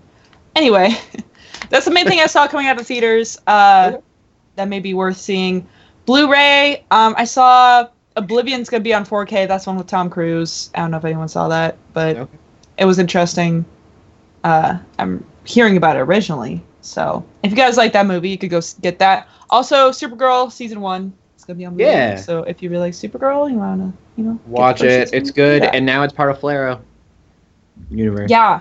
[0.55, 0.89] Anyway,
[1.69, 3.39] that's the main thing I saw coming out of theaters.
[3.47, 3.97] Uh,
[4.55, 5.67] that may be worth seeing.
[6.05, 6.85] Blu-ray.
[6.89, 9.47] Um, I saw Oblivion's gonna be on 4K.
[9.47, 10.69] That's one with Tom Cruise.
[10.73, 12.37] I don't know if anyone saw that, but Okay.
[12.77, 13.65] it was interesting.
[14.43, 16.63] Uh, I'm hearing about it originally.
[16.81, 19.27] So if you guys like that movie, you could go get that.
[19.49, 21.13] Also, Supergirl season one.
[21.35, 21.91] It's gonna be on Blu-ray.
[21.91, 22.15] Yeah.
[22.15, 25.01] So if you really like Supergirl, you wanna, you know, Watch it.
[25.01, 26.79] first It's good, do and now it's part of Flaro
[27.91, 28.29] universe.
[28.29, 28.59] Yeah.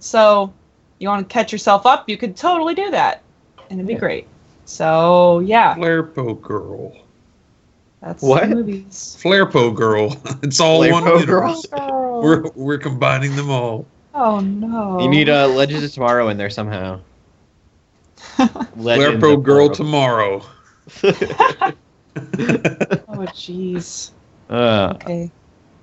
[0.00, 0.52] So
[0.98, 3.22] you want to catch yourself up, you could totally do that.
[3.70, 3.98] And it'd be Yeah.
[4.00, 4.26] great.
[4.64, 6.92] So yeah, Flarepo girl.
[8.02, 8.48] that's What?
[8.48, 9.16] the movies.
[9.22, 10.16] Flarepo girl.
[10.42, 11.50] It's all Flarepo one girl?
[11.50, 11.66] universe.
[12.22, 13.86] We're we're combining them all.
[14.14, 14.98] oh no.
[15.00, 17.00] You need uh, Legends of Tomorrow in there somehow.
[18.76, 20.42] Legends Flarepo of girl Tomorrow.
[21.02, 21.72] tomorrow.
[23.08, 24.10] Oh jeez.
[24.48, 25.30] Uh, Okay.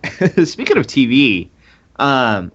[0.45, 1.49] speaking of TV,
[1.97, 2.51] um,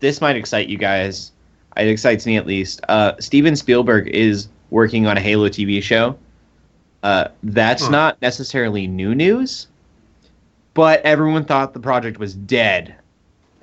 [0.00, 1.32] this might excite you guys.
[1.76, 2.80] It excites me at least.
[2.88, 6.16] Uh, Steven Spielberg is working on a Halo TV show.
[7.02, 7.90] Uh, that's Huh.
[7.90, 9.66] not necessarily new news,
[10.74, 12.94] but everyone thought the project was dead,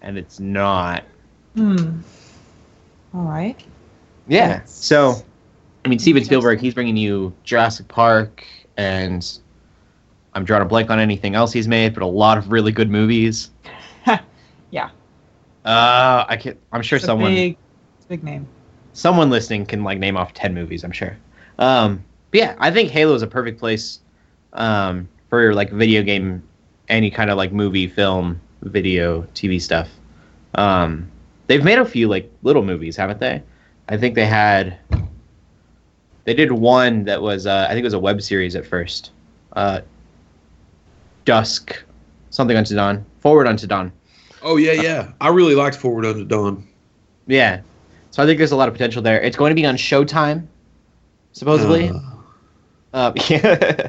[0.01, 1.03] and it's not.
[1.55, 1.99] Hmm.
[3.13, 3.61] All right.
[4.27, 4.47] Yeah.
[4.59, 5.15] That's So,
[5.83, 8.43] I mean, Steven Spielberg, he's bringing you Jurassic Park,
[8.77, 9.39] and
[10.33, 12.89] I'm drawing a blank on anything else he's made, but a lot of really good
[12.89, 13.49] movies.
[14.71, 14.89] Yeah.
[15.65, 16.57] Uh, I can.
[16.71, 17.57] I'm sure It's someone, big,
[18.07, 18.47] big name.
[18.93, 20.85] someone listening can like name off ten movies.
[20.85, 21.17] I'm sure.
[21.59, 23.99] Um, but yeah, I think Halo is a perfect place,
[24.53, 26.41] um, for like video game,
[26.87, 29.89] any kind of like movie, film, video, TV stuff.
[30.55, 31.11] Um,
[31.47, 33.43] they've made a few like little movies, haven't they?
[33.89, 34.77] I think they had.
[36.23, 39.11] They did one that was, uh, I think it was a web series at first.
[39.53, 39.81] Uh,
[41.25, 41.81] Dusk,
[42.29, 43.91] something unto dawn, forward unto dawn.
[44.41, 45.11] Oh yeah, yeah.
[45.21, 46.67] I really liked Forward Unto Dawn.
[47.27, 47.61] Yeah.
[48.09, 49.21] So I think there's a lot of potential there.
[49.21, 50.47] It's going to be on Showtime,
[51.33, 51.89] supposedly.
[51.89, 51.99] Uh,
[52.93, 53.87] Uh, yeah.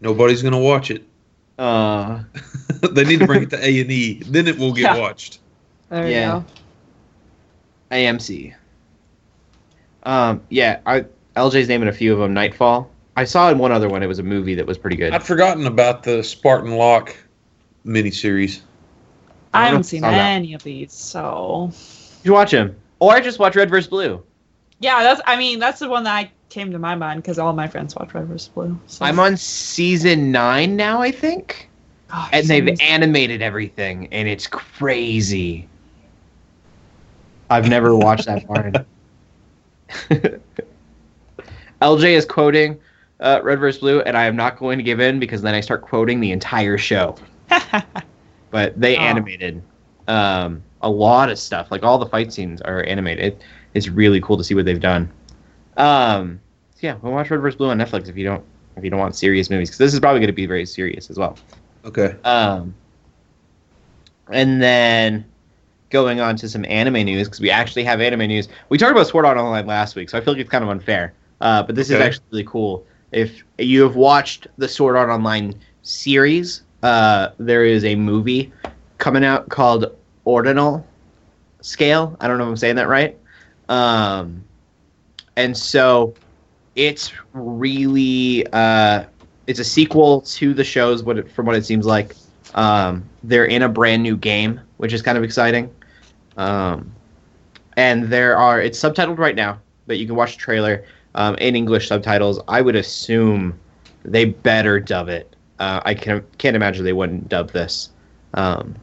[0.00, 1.02] nobody's gonna watch it.
[1.58, 2.22] uh,
[2.90, 4.14] they need to bring it to A and E.
[4.26, 4.98] Then it will get Yeah.
[4.98, 5.38] watched.
[5.88, 6.34] There Yeah.
[6.36, 6.44] you go.
[7.92, 8.54] AMC.
[10.02, 11.04] Um, yeah, I
[11.36, 12.34] LJ's naming a few of them.
[12.34, 12.90] Nightfall.
[13.16, 14.02] I saw in one other one.
[14.02, 15.12] It was a movie that was pretty good.
[15.12, 17.14] I'd forgotten about the Spartan Lock
[17.86, 18.60] miniseries.
[19.52, 20.30] I I haven't know seen if I saw that.
[20.32, 21.70] any of these, so
[22.24, 23.88] You watch him, or I just watch Red vs.
[23.88, 24.22] Blue.
[24.80, 25.20] yeah, that's.
[25.26, 27.94] I mean, that's the one that I came to my mind because all my friends
[27.94, 28.48] watch Red vs.
[28.48, 28.78] Blue.
[28.88, 29.04] So.
[29.04, 31.68] I'm on season nine now, I think,
[32.08, 35.68] Gosh, and they've someone's- animated everything, and it's crazy.
[37.50, 38.66] I've never watched that far.
[38.68, 38.74] in.
[41.82, 42.80] LJ is quoting
[43.20, 43.80] uh, Red vs.
[43.80, 46.32] Blue, and I am not going to give in because then I start quoting the
[46.32, 47.16] entire show.
[48.50, 49.00] But they Oh.
[49.00, 49.62] animated
[50.06, 51.72] um, a lot of stuff.
[51.72, 53.42] Like all the fight scenes are animated.
[53.74, 55.10] it's really cool to see what they've done.
[55.76, 56.38] Um,
[56.76, 57.56] so yeah, we'll watch Red vs.
[57.58, 58.44] Blue on Netflix if you don't
[58.76, 61.10] if you don't want serious movies because this is probably going to be very serious
[61.10, 61.36] as well.
[61.84, 62.14] Okay.
[62.24, 62.72] Um,
[64.30, 65.24] and then
[65.90, 68.48] going on to some anime news because we actually have anime news.
[68.68, 70.70] We talked about Sword Art Online last week, so I feel like it's kind of
[70.70, 71.12] unfair.
[71.40, 72.86] Uh, but this is actually really cool.
[73.14, 78.52] If you have watched the Sword Art Online series, uh, there is a movie
[78.98, 80.84] coming out called Ordinal
[81.60, 82.16] Scale.
[82.20, 83.16] I don't know if I'm saying that right.
[83.68, 84.42] Um,
[85.36, 86.14] and so
[86.74, 89.04] it's really uh,
[89.46, 91.04] it's a sequel to the shows.
[91.04, 92.16] What it, from what it seems like,
[92.56, 95.72] um, they're in a brand new game, which is kind of exciting.
[96.36, 96.92] Um,
[97.76, 100.84] and there are it's subtitled right now, but you can watch the trailer.
[101.16, 102.40] Um, in English subtitles.
[102.48, 103.58] I would assume
[104.04, 105.36] they better dub it.
[105.60, 107.90] Uh, I can can't imagine they wouldn't dub this.
[108.34, 108.74] Um,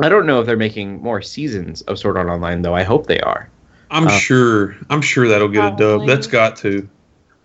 [0.00, 2.74] I don't know if they're making more seasons of Sword Art Online though.
[2.74, 3.50] I hope they are.
[3.90, 4.76] I'm Uh, sure.
[4.90, 6.06] I'm sure that'll get a dub.
[6.06, 6.88] That's got to.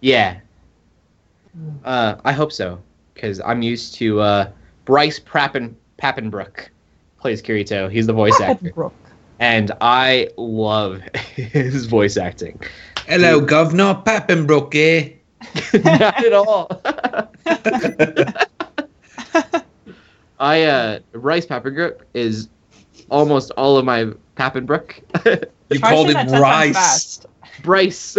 [0.01, 0.39] Yeah.
[1.83, 2.79] Uh, I hope so
[3.15, 4.49] because I'm used to uh,
[4.85, 6.67] Bryce Prappen Papenbrook
[7.19, 7.91] plays Kirito.
[7.91, 8.93] He's the voice actor, Brooke.
[9.39, 11.01] And I love
[11.35, 12.59] his voice acting.
[13.07, 15.13] Hello, Governor Papenbrook, eh?
[15.83, 16.81] Not at all.
[20.39, 22.49] I uh, Bryce Papenbrook is
[23.09, 24.99] almost all of my Papenbrook.
[25.69, 27.25] You Try called saying him that ten times Rice.
[27.63, 28.17] Bryce.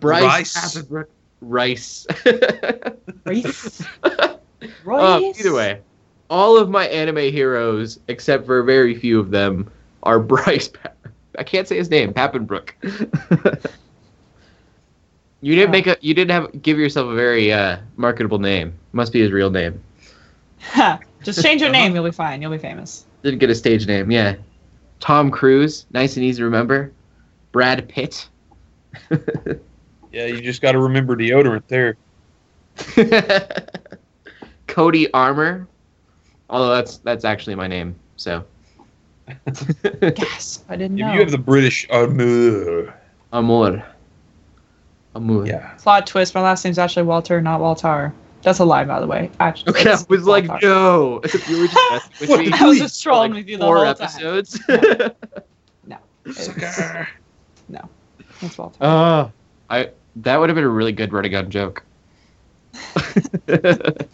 [0.00, 0.54] Bryce Rice.
[0.54, 1.06] Papenbrook.
[1.40, 2.06] Rice.
[3.24, 3.82] Rice.
[4.02, 4.36] Uh,
[4.84, 5.40] Rice.
[5.40, 5.80] either way,
[6.30, 9.70] all of my anime heroes, except for very few of them,
[10.06, 10.68] are Bryce.
[10.68, 10.90] Pa-
[11.38, 12.14] I can't say his name.
[12.14, 12.70] Papenbrook.
[15.42, 15.72] you didn't Yeah.
[15.72, 15.96] make a.
[16.00, 18.72] You didn't have give yourself a very uh, marketable name.
[18.92, 19.82] Must be his real name.
[21.22, 21.94] Just change your name.
[21.94, 22.40] You'll be fine.
[22.40, 23.04] You'll be famous.
[23.22, 24.10] Didn't get a stage name.
[24.10, 24.36] Yeah.
[25.00, 25.84] Tom Cruise.
[25.90, 26.90] Nice and easy to remember.
[27.52, 28.28] Brad Pitt.
[30.12, 31.96] Yeah, you just got to remember deodorant there.
[34.66, 35.66] Cody Armor.
[36.48, 37.94] Although that's that's actually my name.
[38.16, 38.44] So.
[40.02, 41.12] Yes, I didn't If know.
[41.14, 42.94] you have the British armor,
[43.32, 43.84] Amor.
[45.14, 45.46] Amor.
[45.46, 45.74] yeah.
[45.78, 46.34] Plot twist.
[46.34, 48.12] My last name's actually Walter, not Waltar.
[48.42, 49.30] That's a lie, by the way.
[49.40, 50.66] Actually, Okay, I it's was like, Waltar.
[50.66, 51.20] no.
[51.48, 53.84] You were just with What me I was just trolling like with you the four
[53.84, 54.04] whole time.
[54.04, 54.60] episodes.
[55.86, 55.98] No.
[56.32, 57.08] Sucker.
[58.42, 58.76] It's Walter.
[58.82, 59.30] oh, uh,
[59.70, 61.82] I that would have been a really good running gun joke.
[63.46, 64.08] but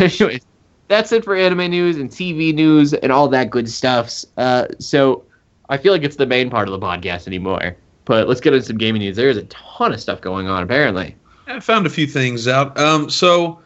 [0.00, 0.44] anyways,
[0.88, 4.24] that's it for anime news and TV news and all that good stuff.
[4.36, 5.24] Uh, so
[5.68, 7.76] I feel like it's the main part of the podcast anymore.
[8.04, 9.16] But let's get into some gaming news.
[9.16, 11.14] There's a ton of stuff going on apparently.
[11.46, 12.78] I found a few things out.
[12.78, 13.60] Um, so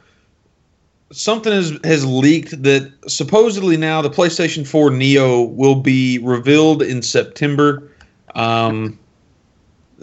[1.13, 7.03] something has has leaked that supposedly now the PlayStation 4 Neo will be revealed in
[7.03, 7.89] September.
[8.35, 8.99] Um,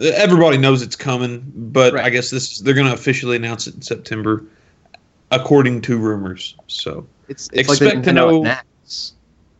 [0.00, 2.04] everybody knows it's coming, but Right.
[2.06, 4.42] I guess this they're going to officially announce it in September,
[5.30, 6.56] according to rumors.
[6.66, 9.12] So It's it's like Expect to know- NX.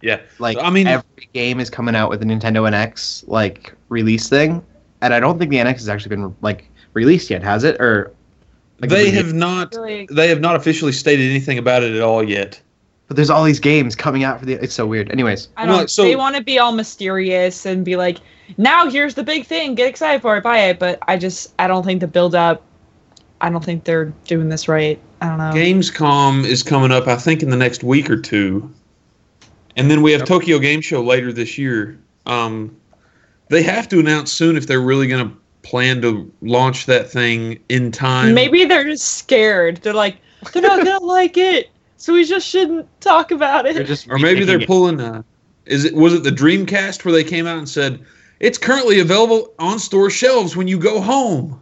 [0.02, 0.20] Yeah.
[0.38, 4.64] Like I mean- every game is coming out with a Nintendo NX like release thing,
[5.02, 7.80] and I don't think the NX has actually been like released yet, has it?
[7.80, 8.12] Or
[8.80, 12.00] like, they the- have not Really, they have not officially stated anything about it at
[12.02, 12.61] all yet.
[13.09, 14.52] But there's all these games coming out for the.
[14.54, 15.11] It's so weird.
[15.11, 15.90] Anyways, I don't.
[15.90, 18.18] so- they want to be all mysterious and be like,
[18.56, 19.74] now here's the big thing.
[19.74, 20.44] Get excited for it.
[20.44, 20.78] Buy it.
[20.78, 22.62] But I just, I don't think the build up.
[23.40, 24.98] I don't think they're doing this right.
[25.20, 25.50] I don't know.
[25.52, 28.72] Gamescom is coming up, I think, in the next week or two,
[29.76, 31.98] and then we have Tokyo Game Show later this year.
[32.26, 32.74] Um,
[33.48, 37.59] they have to announce soon if they're really going to plan to launch that thing
[37.68, 38.33] in time.
[38.35, 39.78] Maybe they're just scared.
[39.78, 40.16] They're like,
[40.52, 43.87] they're not gonna like it, so we just shouldn't talk about it.
[43.87, 44.66] just or maybe they're it.
[44.66, 45.00] pulling.
[45.00, 45.22] A,
[45.66, 48.00] is it was it the Dreamcast where they came out and said
[48.40, 51.61] it's currently available on store shelves when you go home?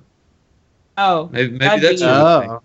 [0.96, 2.50] Oh, Maybe, maybe that's be- a thing.
[2.50, 2.62] Oh,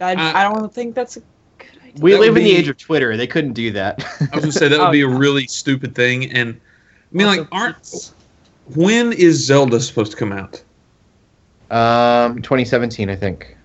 [0.00, 1.20] I, I- I don't think that's a
[1.58, 1.92] good idea.
[2.02, 3.16] we That would live in the age of Twitter.
[3.16, 4.04] They couldn't do that.
[4.20, 5.16] I was going to say that would Oh, be a yeah.
[5.18, 6.50] really stupid thing, and
[7.12, 8.12] I mean, Also, like, aren't
[8.74, 10.62] when is Zelda supposed to come out?
[11.70, 13.56] um, 2017, I think.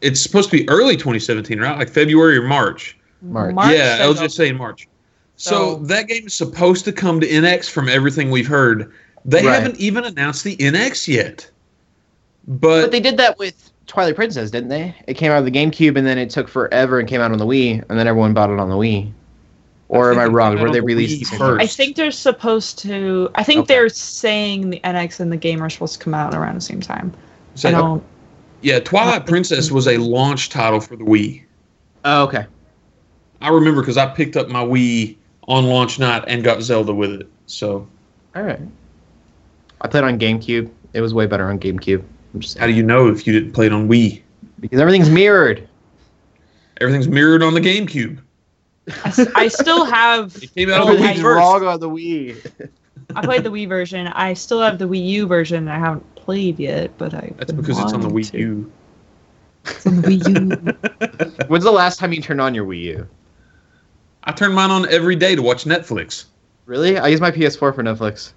[0.00, 1.78] It's supposed to be early 2017, right?
[1.78, 2.96] Like February or March.
[3.22, 3.54] March.
[3.70, 4.88] yeah, I was just saying March.
[5.36, 8.92] So, So- that game is supposed to come to NX from everything we've heard.
[9.24, 9.54] They Right.
[9.54, 11.48] haven't even announced the NX yet.
[12.48, 14.94] But, But they did that with Twilight Princess, didn't they?
[15.06, 17.36] It came out of the GameCube, and then it took forever and came out on
[17.36, 19.12] the Wii, and then everyone bought it on the Wii.
[19.88, 20.58] Or am I wrong?
[20.58, 21.62] Were they on released the first.
[21.62, 23.28] I think they're supposed to.
[23.34, 23.74] I think Okay.
[23.74, 26.80] they're saying the NX and the game are supposed to come out around the same
[26.80, 27.12] time.
[27.54, 28.02] so- I don't.
[28.62, 31.42] yeah, Twilight Princess was a launch title for the Wii.
[32.06, 32.46] Oh, okay.
[33.42, 35.16] I remember because I picked up my Wii
[35.48, 37.28] on launch night and got Zelda with it.
[37.44, 37.86] So
[38.34, 38.60] All right.
[39.82, 40.70] I played on GameCube.
[40.94, 42.02] It was way better on GameCube.
[42.34, 44.22] I'm just how do you know if you didn't play it on Wii?
[44.62, 45.68] because everything's mirrored.
[46.80, 48.18] Everything's mirrored on the GameCube.
[49.36, 50.34] I still have.
[50.42, 51.22] It came out on the Wii first.
[51.22, 52.70] wrong on the Wii.
[53.14, 54.06] I played the Wii version.
[54.06, 55.68] I still have the Wii U version.
[55.68, 57.32] I haven't played yet, but I.
[57.36, 58.72] That's because it's on the Wii U.
[59.66, 61.46] It's on the Wii U.
[61.48, 63.08] When's the last time you turned on your Wii U?
[64.24, 66.26] I turn mine on every day to watch Netflix.
[66.66, 66.98] Really?
[66.98, 68.32] I use my PS4 for Netflix.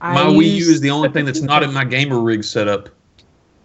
[0.00, 2.88] My I Wii U is the only thing that's not in my gamer rig setup.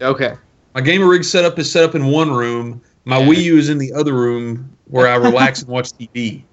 [0.01, 0.33] Okay.
[0.73, 2.81] My gamer rig setup is set up in one room.
[3.05, 3.27] My Yeah.
[3.27, 6.43] Wii U is in the other room where I relax and watch TV.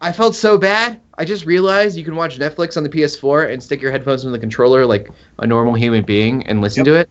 [0.00, 1.00] I felt so bad.
[1.18, 4.32] I just realized you can watch Netflix on the PS4 and stick your headphones in
[4.32, 6.86] the controller like a normal human being and listen Yep.
[6.86, 7.10] to it.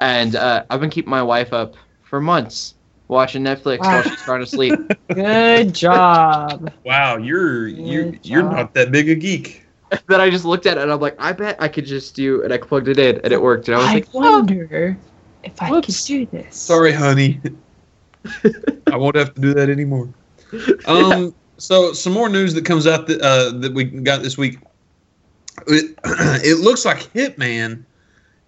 [0.00, 2.74] And uh, I've been keeping my wife up for months
[3.08, 4.74] watching Netflix while she's trying to sleep.
[5.14, 6.72] Good job.
[6.84, 9.61] Wow, you're you're Good you're not that big a geek.
[10.08, 12.42] then I just looked at it and I'm like, I bet I could just do,
[12.42, 13.68] and I plugged it in and it worked.
[13.68, 14.96] And I was I like, oh, wonder
[15.42, 16.06] if I Whoops.
[16.06, 16.56] could do this.
[16.56, 17.40] Sorry, honey.
[18.92, 20.08] I won't have to do that anymore.
[20.86, 24.58] Um, so some more news that comes out that uh, that we got this week.
[25.66, 27.84] It, it looks like Hitman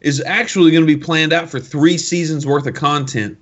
[0.01, 3.39] is actually going to be planned out for three seasons worth of content.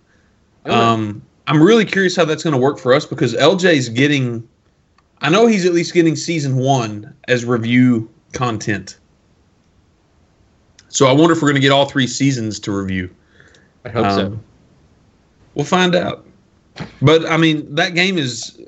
[0.65, 0.79] Really?
[0.79, 4.49] Um, I'm really curious how that's going to work for us because LJ's getting.
[5.23, 8.99] I know he's at least getting season one as review content.
[10.89, 13.09] So I wonder if we're going to get all three seasons to review.
[13.85, 14.27] I hope so.
[14.27, 14.45] Um,
[15.55, 16.27] We'll find out.
[17.01, 18.59] But I mean, that game is.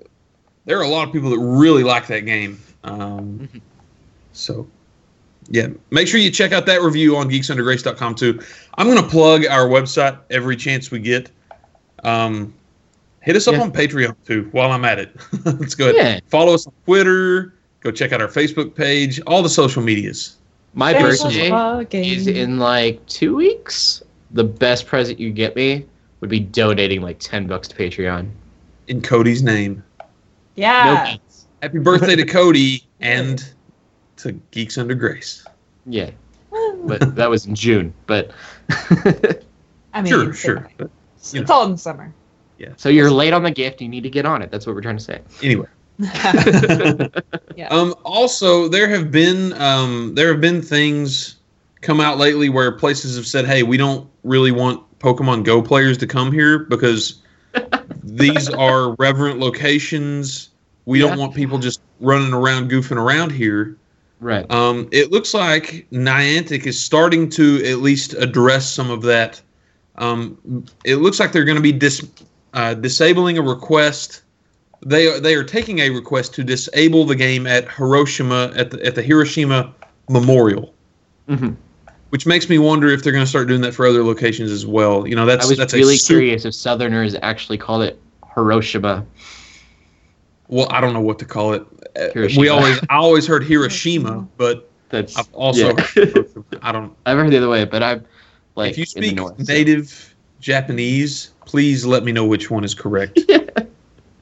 [0.67, 2.61] There are a lot of people that really like that game.
[2.85, 3.49] Um,
[4.33, 4.67] so,
[5.49, 8.41] yeah, make sure you check out that review on geeksundergrace.com too.
[8.77, 11.31] I'm going to plug our website every chance we get.
[12.03, 12.55] Um,
[13.25, 13.63] hit us up Yeah.
[13.63, 15.15] on Patreon too while I'm at it.
[15.45, 15.97] Let's go ahead.
[15.97, 16.21] Yeah.
[16.29, 17.55] Follow us on Twitter.
[17.81, 19.21] Go check out our Facebook page.
[19.27, 20.37] All the social medias.
[20.75, 24.03] My There's birthday is in like two weeks.
[24.33, 25.87] The best present you get me
[26.21, 28.31] would be donating like 10 bucks to Patreon.
[28.89, 29.83] In Cody's name.
[30.57, 31.15] Yeah.
[31.15, 31.19] No,
[31.63, 33.45] Happy birthday to Cody and
[34.17, 35.45] to Geeks Under Grace.
[35.87, 36.11] yeah,
[36.85, 37.93] but that was in June.
[38.07, 38.33] But
[39.95, 40.69] I mean, sure, sure.
[40.77, 41.79] But, It's, you it's all in the
[42.61, 42.75] summer.
[42.77, 43.81] so you're late on the gift.
[43.81, 44.51] You need to get on it.
[44.51, 45.21] That's what we're trying to say.
[45.43, 45.67] anyway.
[47.57, 47.69] Yeah.
[47.69, 51.37] Um, also, there have been um, there have been things
[51.83, 55.97] come out lately where places have said, "Hey, we don't really want Pokemon Go players
[55.99, 57.23] to come here because
[58.03, 60.51] these are reverent locations.
[60.85, 61.11] We Yeah.
[61.11, 63.77] don't want people just running around goofing around here."
[64.21, 64.51] Right.
[64.51, 69.41] Um, it looks like Niantic is starting to at least address some of that.
[69.97, 72.05] Um, it looks like they're going to be dis-
[72.55, 74.23] uh, disabling a request.
[74.87, 78.85] They are, they are taking a request to disable the game at Hiroshima at the,
[78.85, 79.75] at the Hiroshima
[80.09, 80.75] Memorial,
[81.29, 81.51] hmm
[82.11, 84.65] which makes me wonder if they're going to start doing that for other locations as
[84.65, 85.05] well.
[85.07, 87.99] You know, that's I was that's really super, curious if Southerners actually called it
[88.35, 89.05] Hiroshima.
[90.49, 91.67] Well, I don't know what to call it.
[92.13, 92.41] Hiroshima.
[92.41, 95.87] We always I always heard Hiroshima, but That's I've also Yeah.
[96.07, 96.29] heard
[96.63, 96.95] I don't.
[97.07, 98.05] I've heard the other way, but I'm
[98.55, 99.45] like if you speak north.
[99.45, 100.14] so- native
[100.45, 103.19] Japanese, please let me know which one is correct.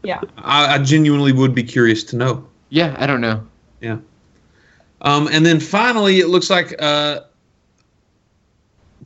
[0.04, 0.20] Yeah.
[0.38, 2.44] I, I genuinely would be curious to know.
[2.70, 3.46] Yeah, I don't know.
[3.80, 3.98] Yeah.
[5.02, 7.20] Um, and then finally, it looks like uh,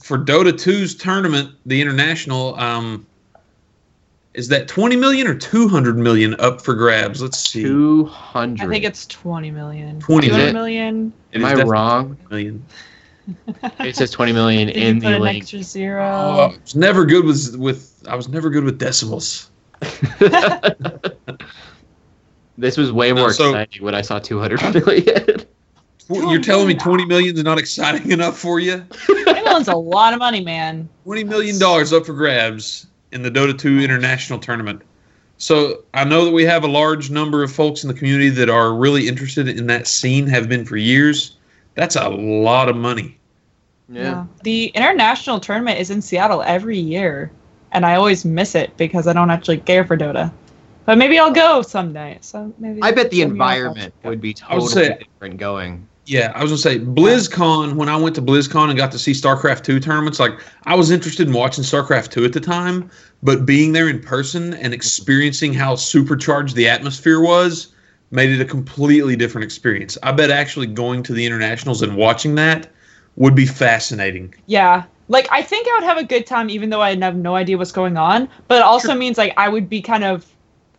[0.03, 3.07] for Dota 2's tournament, the international, um,
[4.33, 7.21] is that 20 million or 200 million up for grabs?
[7.21, 7.63] Let's see.
[7.65, 8.67] Two hundred.
[8.67, 10.01] I think it's 20 million.
[10.01, 10.53] 20 Is 200 it?
[10.55, 11.13] million.
[11.33, 12.17] It Am I wrong?
[12.29, 12.65] 20 million.
[13.81, 15.43] It says twenty million Did you in put the an link.
[15.43, 16.03] extra zero?
[16.05, 18.03] Oh, I was never good with with.
[18.09, 19.51] I was never good with decimals.
[22.59, 25.43] this was way No, more so- exciting when I saw two hundred million.
[26.09, 28.79] You're telling me 20 million is not exciting enough for you?
[29.07, 30.89] 20 million's a lot of money, man.
[31.03, 34.83] Twenty million dollars up for grabs in the Dota 2 international tournament.
[35.39, 38.49] So I know that we have a large number of folks in the community that
[38.49, 41.37] are really interested in that scene, have been for years.
[41.75, 43.16] That's a lot of money.
[43.89, 44.27] Yeah.
[44.43, 47.31] The international tournament is in Seattle every year,
[47.73, 50.33] and I always miss it because I don't actually care for Dota.
[50.85, 52.19] But maybe I'll go someday.
[52.21, 55.87] So maybe I bet the environment would be totally say- different going.
[56.09, 57.75] Yeah, I was gonna say BlizzCon.
[57.75, 60.93] When I went to BlizzCon and got to see StarCraft two tournaments, like I was
[60.93, 62.89] interested in watching StarCraft two at the time,
[63.25, 67.75] but being there in person and experiencing how supercharged the atmosphere was
[68.13, 69.99] made it a completely different experience.
[70.05, 72.69] I bet actually going to the internationals and watching that
[73.17, 74.35] would be fascinating.
[74.47, 74.85] Yeah.
[75.09, 77.57] Like I think I would have a good time even though I have no idea
[77.59, 78.29] what's going on.
[78.49, 80.27] But it also means like I would be kind of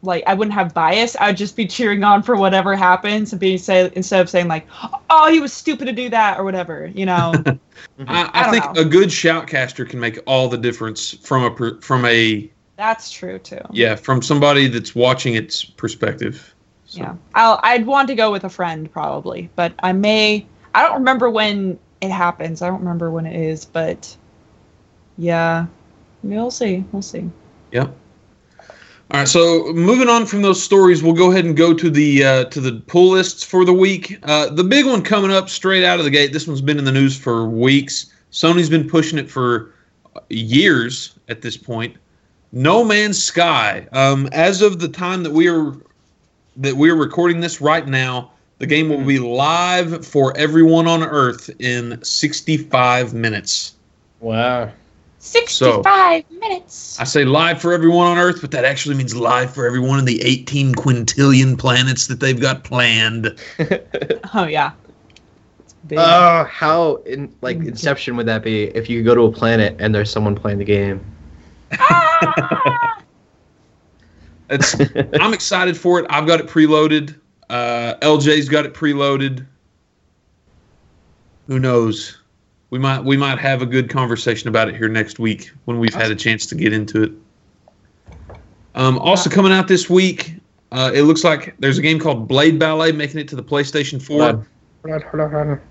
[0.04, 1.16] like I wouldn't have bias.
[1.20, 4.48] I would just be cheering on for whatever happens and be say instead of saying
[4.48, 4.68] like,
[5.10, 7.34] oh he was stupid to do that or whatever, you know.
[8.08, 8.82] I, I I think know.
[8.82, 13.62] a good shoutcaster can make all the difference from a from a That's true too.
[13.72, 16.54] yeah from somebody that's watching its perspective.
[16.86, 17.16] So, Yeah.
[17.34, 21.30] I'll I'd want to go with a friend probably, but I may I don't remember
[21.30, 22.62] when it happens.
[22.62, 24.16] I don't remember when it is, but
[25.18, 25.68] yeah.
[26.24, 26.84] We'll see.
[26.92, 27.30] We'll see.
[27.72, 27.96] Yep.
[29.10, 32.24] All right, so moving on from those stories, we'll go ahead and go to the
[32.24, 34.20] uh, to the pull lists for the week.
[34.24, 36.34] Uh, the big one coming up straight out of the gate.
[36.34, 38.12] This one's been in the news for weeks.
[38.34, 39.74] Sony's been pushing it for
[40.30, 41.96] years at this point.
[42.52, 43.88] No Man's Sky.
[43.94, 45.74] Um, as of the time that we are
[46.58, 51.50] that we're recording this right now, the game will be live for everyone on Earth
[51.60, 53.76] in 65 minutes.
[54.20, 54.72] Wow.
[55.20, 57.00] 65 minutes.
[57.00, 60.06] I say live for everyone on Earth, but that actually means live for everyone in
[60.06, 63.38] the 18 quintillion planets that they've got planned.
[64.34, 64.72] Oh, yeah.
[65.60, 66.00] It's big.
[66.00, 69.96] Oh, how in like Inception would that be if you go to a planet and
[69.96, 71.04] there's someone playing the game?
[71.74, 73.04] Ah!
[74.50, 74.76] It's
[75.20, 76.06] I'm excited for it.
[76.10, 77.16] I've got it preloaded.
[77.50, 79.46] Uh, LJ's got it preloaded.
[81.48, 82.18] Who knows?
[82.70, 85.94] We might we might have a good conversation about it here next week when we've
[85.94, 87.12] had a chance to get into it.
[88.76, 90.34] Um, also coming out this week,
[90.72, 94.02] uh, it looks like there's a game called Blade Ballet making it to the PlayStation
[94.02, 94.22] 4.
[94.22, 94.48] Hold on.
[94.84, 95.62] Hold on, hold on, hold on.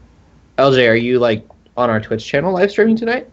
[0.58, 1.46] LJ, are you like
[1.76, 3.28] on our Twitch channel live streaming tonight?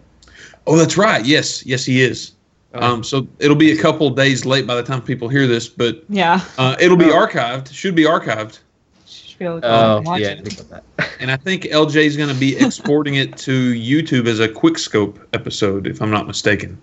[0.67, 1.25] Oh, that's right.
[1.25, 2.33] Yes, yes, he is.
[2.73, 6.03] Um, so it'll be a couple days late by the time people hear this, but
[6.09, 6.41] yeah.
[6.57, 7.27] uh, it'll be Oh.
[7.27, 7.71] archived.
[7.71, 8.59] Should be archived.
[9.05, 10.43] Should be able to Oh, yeah, I it.
[10.47, 11.09] think about that.
[11.19, 14.77] And I think LJ is going to be exporting it to YouTube as a quick
[14.79, 16.77] scope episode, if I'm not mistaken.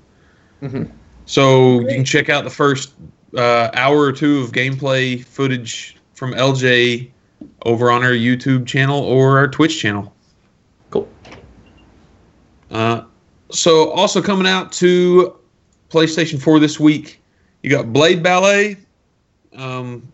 [0.62, 0.88] Mhm.
[1.26, 2.93] So you can check out the first
[3.36, 7.11] uh, hour or two of gameplay footage from LJ
[7.64, 10.12] over on our YouTube channel or our Twitch channel.
[10.91, 11.09] Cool.
[12.70, 13.03] Uh,
[13.51, 15.36] so also coming out to
[15.91, 17.20] PlayStation 4 this week,
[17.62, 18.76] you got Blade Ballet.
[19.57, 20.11] Um,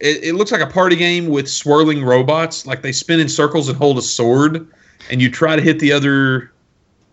[0.00, 2.66] it, it looks like a party game with swirling robots.
[2.66, 4.68] Like they spin in circles and hold a sword,
[5.10, 6.52] and you try to hit the other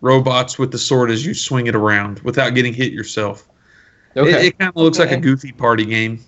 [0.02, 3.48] robots with the sword as you swing it around without getting hit yourself.
[4.14, 4.48] It, Okay.
[4.48, 6.24] it kind of looks like a goofy party game.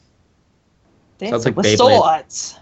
[1.20, 1.78] Dancing like with Beyblade.
[1.78, 2.60] swords.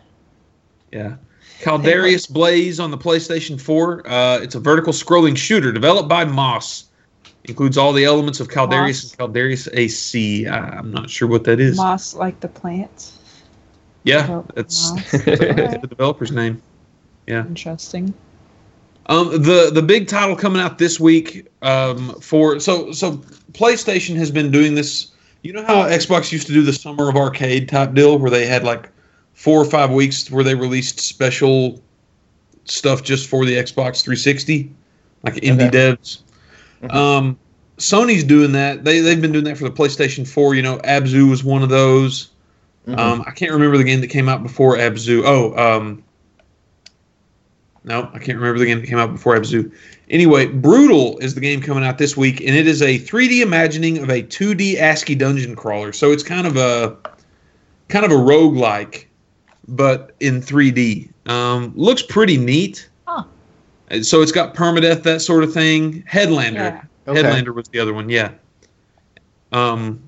[0.92, 1.16] Yeah.
[1.62, 4.08] Caladrius Blaze on the PlayStation 4.
[4.08, 6.86] Uh, it's a vertical scrolling shooter developed by Moss.
[7.48, 10.48] Includes all the elements of Caladrius and Caladrius AC.
[10.48, 11.78] I'm not sure what that is.
[11.78, 13.12] Moss like the plant.
[14.04, 15.12] Yeah, that's, Moss.
[15.12, 15.82] that's Alright.
[15.82, 16.62] the developer's name.
[17.28, 17.46] Yeah.
[17.46, 18.14] Interesting.
[19.08, 23.18] Um, the the big title coming out this week um, for so so
[23.52, 25.12] PlayStation has been doing this.
[25.44, 28.48] You know how Xbox used to do the summer of arcade type deal where they
[28.48, 28.90] had like
[29.34, 31.80] four or five weeks where they released special
[32.66, 34.72] stuff just for the Xbox 360,
[35.24, 35.78] like indie Okay.
[35.78, 36.22] devs.
[36.90, 36.96] Mhm.
[36.96, 37.38] Um,
[37.78, 38.84] Sony's doing that.
[38.86, 40.56] They they've been doing that for the PlayStation 4.
[40.56, 42.30] You know, Abzu was one of those.
[42.88, 42.98] Mhm.
[43.00, 45.24] Um, I can't remember the game that came out before Abzu.
[45.26, 46.04] Oh, um,
[47.84, 49.72] no, I can't remember the game that came out before Abzu.
[50.10, 53.98] Anyway, Brutal is the game coming out this week, and it is a 3D imagining
[53.98, 55.92] of a 2D ASCII dungeon crawler.
[55.92, 56.96] So it's kind of a
[57.90, 59.06] kind of a roguelike,
[59.68, 61.10] but in 3D.
[61.26, 62.88] Um, looks pretty neat.
[63.90, 63.96] Huh.
[63.96, 66.04] And So it's got permadeath, that sort of thing.
[66.04, 66.54] Headlander.
[66.54, 66.84] Yeah.
[67.08, 67.22] Okay.
[67.22, 68.32] Headlander was the other one, yeah.
[69.52, 70.02] Um,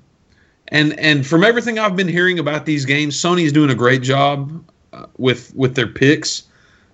[0.68, 4.62] and and from everything I've been hearing about these games, Sony's doing a great job
[4.92, 6.44] uh, with with their picks.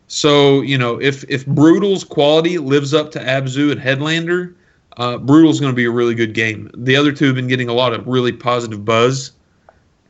[0.06, 4.54] So you know, if if Brutal's quality lives up to Abzu and Headlander,
[4.96, 6.70] uh, Brutal's going to be a really good game.
[6.76, 9.32] The other two have been getting a lot of really positive buzz,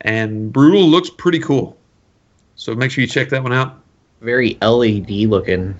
[0.02, 1.78] and Brutal looks pretty cool.
[2.56, 3.80] So make sure you check that one out.
[4.20, 5.74] Very LED looking.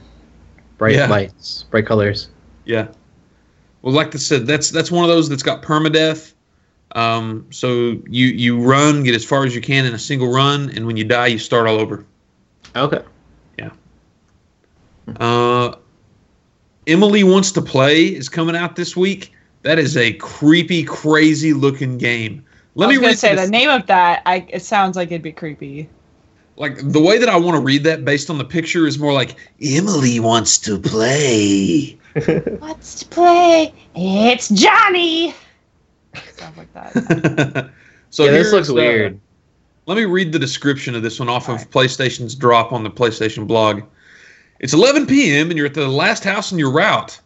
[0.85, 1.07] Bright Yeah.
[1.07, 2.29] lights, bright colors.
[2.67, 2.89] Yeah.
[3.81, 6.35] Well, like I said, that's that's one of those that's got permadeath.
[6.95, 10.69] Um, so you you run, get as far as you can in a single run,
[10.77, 12.05] and when you die, you start all over.
[12.77, 13.01] Okay.
[13.59, 13.71] Yeah.
[15.19, 15.77] Uh,
[16.87, 19.33] Emily wants to play is coming out this week.
[19.63, 22.45] That is a creepy, crazy looking game.
[22.75, 24.21] Let I me gonna say the, the name of that.
[24.27, 25.89] I it sounds like it'd be creepy.
[26.57, 29.13] Like the way that I want to read that based on the picture is more
[29.13, 31.99] like Emily wants to play.
[32.61, 33.75] Wants to play?
[33.97, 35.35] It's Johnny.
[36.33, 37.71] Sounds like that.
[38.11, 39.21] so yeah, this looks uh, weird.
[39.87, 41.71] Let me read the description of this one off of Alright.
[41.71, 43.83] PlayStation's drop on the PlayStation blog.
[44.61, 45.51] It's 11 p.m.
[45.51, 47.21] and you're at the last house in your route.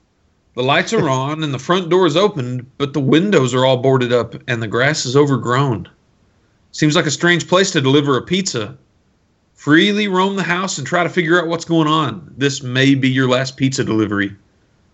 [0.54, 3.76] The lights are on and the front door is open, but the windows are all
[3.76, 5.86] boarded up and the grass is overgrown.
[6.72, 8.76] Seems like a strange place to deliver a pizza.
[9.58, 12.32] Freely roam the house and try to figure out what's going on.
[12.36, 14.36] This may be your last pizza delivery.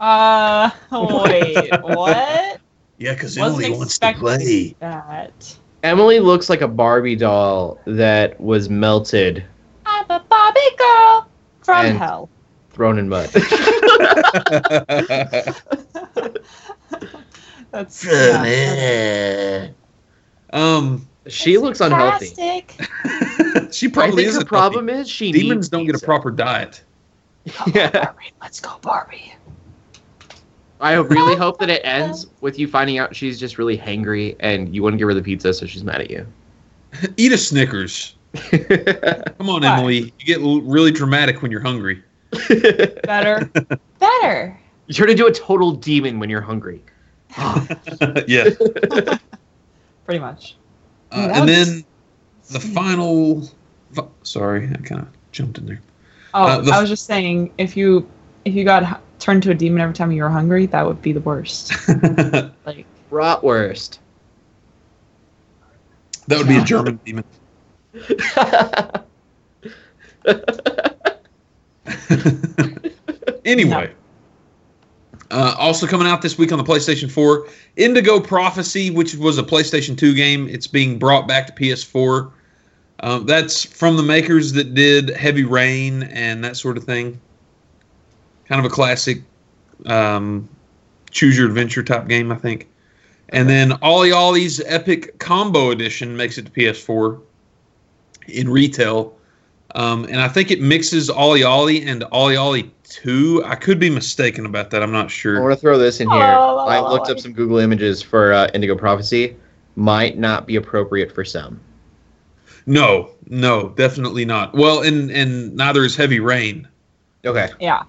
[0.00, 2.58] Uh, wait, what?
[2.96, 4.74] Yeah, because Emily wants to play.
[4.80, 5.54] that.
[5.82, 9.44] Emily looks like a Barbie doll that was melted,
[9.84, 11.28] I'm a Barbie girl
[11.62, 12.30] from And- hell.
[12.72, 13.28] thrown in mud.
[17.70, 19.68] That's yeah.
[20.54, 22.30] um, she looks unhealthy.
[22.30, 23.72] Plastic.
[23.72, 26.04] she I probably think is her a problem is she Demons needs don't get a
[26.04, 26.82] proper diet.
[27.74, 27.90] Yeah.
[27.90, 29.34] Barbie, let's go, Barbie.
[30.80, 34.74] I really hope that it ends with you finding out she's just really hangry and
[34.74, 36.26] you wouldn't give her the pizza, so she's mad at you.
[37.18, 38.14] Eat a Snickers.
[38.34, 39.78] Come on, Why?
[39.78, 40.14] Emily.
[40.18, 42.02] You get really dramatic when you're hungry.
[43.04, 43.50] Better.
[43.98, 44.58] Better.
[44.86, 46.82] you turn into a total demon when you're hungry.
[48.26, 48.50] yeah.
[50.04, 50.56] Pretty much.
[51.14, 51.84] Uh, and was- then
[52.50, 53.48] the final.
[54.24, 55.80] Sorry, I kind of jumped in there.
[56.34, 58.08] Oh, Uh, the- I was just saying, if you
[58.44, 61.12] if you got turned to a demon every time you were hungry, that would be
[61.12, 61.68] the worst.
[61.86, 62.84] that Like,
[66.26, 67.24] That would be a German demon.
[73.44, 73.92] anyway.
[75.34, 79.42] Uh, also coming out this week on the PlayStation 4, Indigo Prophecy, which was a
[79.42, 80.48] PlayStation 2 game.
[80.48, 82.30] It's being brought back to PS4.
[83.00, 87.20] Um, that's from the makers that did Heavy Rain and that sort of thing.
[88.46, 89.22] Kind of a classic
[89.86, 90.48] um,
[91.10, 92.68] choose your adventure type game, I think.
[93.30, 97.20] And then OlliOlli's Epic Combo Edition makes it to PS4
[98.28, 99.16] in retail.
[99.74, 103.42] Um, and I think it mixes OlliOlli and OlliOlli 2.
[103.44, 104.82] I could be mistaken about that.
[104.82, 105.32] I'm not sure.
[105.32, 105.42] I sure.
[105.42, 106.22] want to throw this in here.
[106.22, 109.36] Oh, I looked up some Google images for uh, Indigo Prophecy.
[109.74, 111.60] Might not be appropriate for some.
[112.66, 114.54] No, no, definitely not.
[114.54, 116.68] Well, and and neither is Heavy Rain.
[117.26, 117.48] Okay.
[117.60, 117.82] yeah,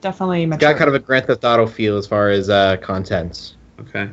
[0.00, 0.46] definitely.
[0.46, 3.56] Got kind of a Grand Theft Auto feel as far as uh, contents.
[3.80, 4.08] Okay.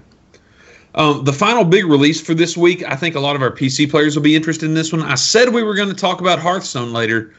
[0.96, 3.90] Um, the final big release for this week, I think a lot of our PC
[3.90, 5.02] players will be interested in this one.
[5.04, 7.34] I said we were going to talk about Hearthstone later.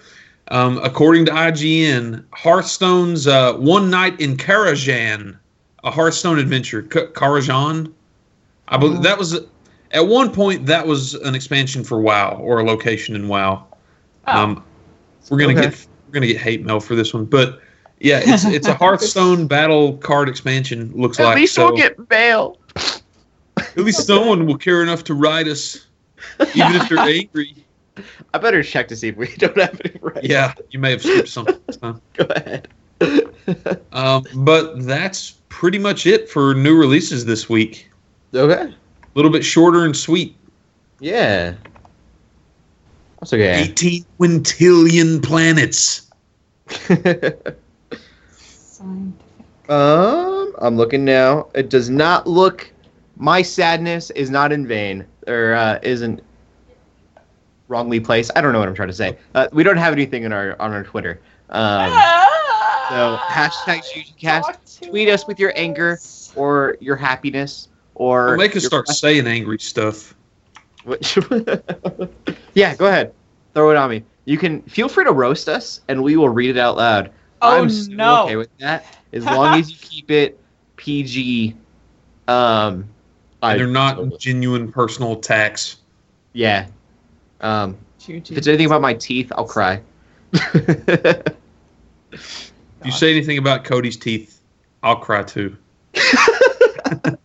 [0.49, 5.37] Um, according to IGN, Hearthstone's uh, One Night in Karazhan,
[5.85, 6.83] a Hearthstone adventure.
[6.83, 7.93] K- Karazhan?
[8.69, 9.03] I believe Oh.
[9.03, 9.39] that was,
[9.93, 13.65] at one point, that was an expansion for WoW or a location in WoW.
[14.27, 14.65] Oh, Um,
[15.29, 15.71] we're gonna Okay.
[15.71, 17.61] get we're gonna get hate mail for this one, but
[18.01, 20.91] yeah, it's it's a Hearthstone battle card expansion.
[20.95, 21.77] Looks like at least so.
[22.09, 22.59] bail.
[23.81, 25.87] At least someone will care enough to write us,
[26.55, 27.65] even if they're angry.
[28.35, 30.23] I better check to see if we don't have any right.
[30.23, 31.59] Yeah, you may have skipped something.
[31.83, 31.95] huh?
[32.15, 32.69] Go ahead.
[33.93, 37.91] Um, but that's pretty much it for new releases this week.
[38.33, 38.73] okay.
[38.73, 38.75] A
[39.15, 40.37] little bit shorter and sweet.
[41.01, 41.55] Yeah.
[43.19, 43.63] That's okay.
[43.63, 46.11] 18 quintillion planets.
[46.69, 47.57] scientific.
[49.69, 51.49] um, I'm looking now.
[51.55, 52.70] It does not look.
[53.21, 56.23] My sadness is not in vain, or uh, isn't
[57.69, 58.31] wrongly placed.
[58.35, 59.19] I don't know what I'm trying to say.
[59.35, 61.21] Uh, we don't have anything in our on our Twitter.
[61.51, 61.91] Um,
[62.89, 64.89] so hashtag Talk GGCast.
[64.89, 65.99] Tweet us with your anger
[66.35, 70.15] or your happiness or Well, make us your start saying angry stuff.
[72.55, 73.13] Yeah, go ahead.
[73.53, 74.03] Throw it on me.
[74.25, 77.11] You can feel free to roast us, and we will read it out loud.
[77.43, 78.25] Oh I'm so no!
[78.25, 80.41] okay with that, as long as you keep it
[80.77, 81.55] PG.
[82.27, 82.89] Um,
[83.43, 85.77] I- they're not genuine personal attacks.
[86.33, 86.67] Yeah.
[87.41, 87.77] Um,
[88.07, 89.81] if it's anything about my teeth, I'll cry.
[90.33, 91.27] If
[92.85, 94.41] you say anything about Cody's teeth,
[94.83, 95.57] I'll cry too.
[95.95, 97.17] I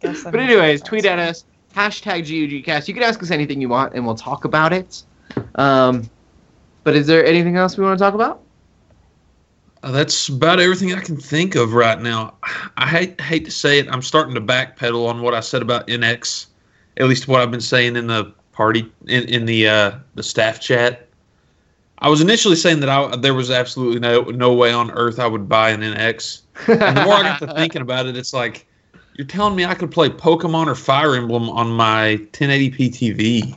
[0.00, 0.24] guess.
[0.24, 2.88] I'm but anyways, tweet at us hashtag GUGcast.
[2.88, 5.02] You can ask us anything you want, and we'll talk about it.
[5.56, 6.08] Um,
[6.82, 8.40] but is there anything else we want to talk about?
[9.84, 12.38] Uh, that's about everything I can think of right now.
[12.78, 13.86] I hate hate to say it.
[13.90, 16.46] I'm starting to backpedal on what I said about NX,
[16.96, 20.58] at least what I've been saying in the party in, in the uh, the staff
[20.58, 21.06] chat.
[21.98, 25.26] I was initially saying that I, there was absolutely no no way on earth I
[25.26, 26.40] would buy an NX.
[26.86, 28.66] And the more I got to thinking about it, it's like
[29.16, 33.54] you're telling me I could play Pokemon or Fire Emblem on my 1080p TV.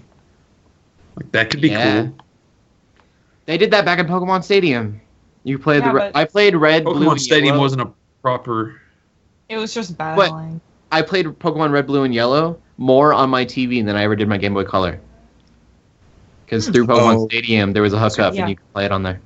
[1.15, 1.81] Like that could be Yeah.
[2.01, 2.13] cool.
[3.45, 4.99] They did that back in Pokemon Stadium.
[5.47, 5.93] You played Yeah, the.
[5.95, 7.61] Re- I played Red, Blue, Pokemon and Stadium Yellow.
[7.61, 7.89] wasn't a
[8.21, 8.81] proper.
[9.47, 10.59] It was just battling.
[10.91, 14.27] I played Pokemon Red, Blue, and Yellow more on my TV than I ever did
[14.27, 14.99] my Game Boy Color.
[16.45, 17.27] Because through Pokemon Oh.
[17.29, 18.41] Stadium, there was a hookup Yeah.
[18.41, 19.21] and you could play it on there.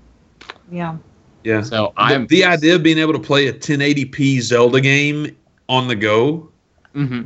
[0.72, 0.98] Yeah.
[1.44, 1.62] Yeah.
[1.64, 5.36] So I'm the idea of being able to play a 1080p Zelda game
[5.70, 6.50] on the go.
[6.94, 7.24] hmm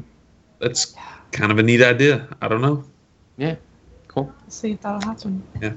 [0.59, 0.95] That's
[1.33, 2.29] kind of a neat idea.
[2.41, 2.83] I don't know.
[3.37, 3.55] Yeah.
[4.07, 4.33] Cool.
[4.43, 5.43] Let's see if that'll happen.
[5.61, 5.73] Yeah.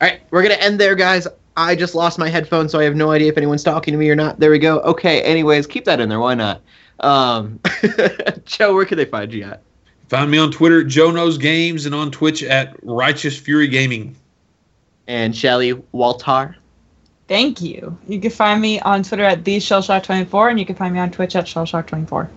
[0.00, 1.28] All right, we're gonna end there, guys.
[1.58, 4.08] I just lost my headphones, so I have no idea if anyone's talking to me
[4.08, 4.38] or not.
[4.38, 4.78] There we go.
[4.80, 5.20] Okay.
[5.22, 6.20] Anyways, keep that in there.
[6.20, 6.62] Why not?
[7.00, 7.58] Um,
[8.44, 9.60] Joe, where can they find you at?
[10.08, 14.14] Find me on Twitter, Joe Knows Games, and on Twitch at Righteous Fury Gaming.
[15.08, 16.54] And Shelly Waltar.
[17.26, 17.98] Thank you.
[18.06, 21.10] You can find me on Twitter at the theshellshock24, and you can find me on
[21.10, 22.28] Twitch at shellshock24.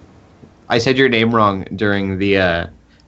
[0.67, 2.67] I said your name wrong during the uh,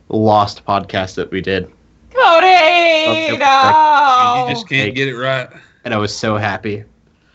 [0.09, 1.65] Lost podcast that we did,
[2.11, 3.31] Cody, Okay.
[3.31, 4.45] You no!
[4.49, 5.49] just can't get it right.
[5.83, 6.83] And I was so happy.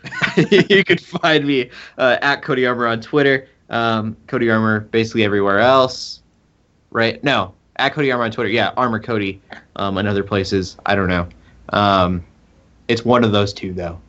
[0.50, 3.48] you could find me uh, at Cody Armor on Twitter.
[3.70, 6.22] Um, Cody Armor basically everywhere else.
[6.90, 7.22] Right?
[7.22, 8.50] No, at Cody Armor on Twitter.
[8.50, 9.40] Yeah, Armor Cody,
[9.76, 10.76] um, and other places.
[10.86, 11.28] I don't know.
[11.70, 12.24] Um,
[12.88, 14.00] it's one of those two though.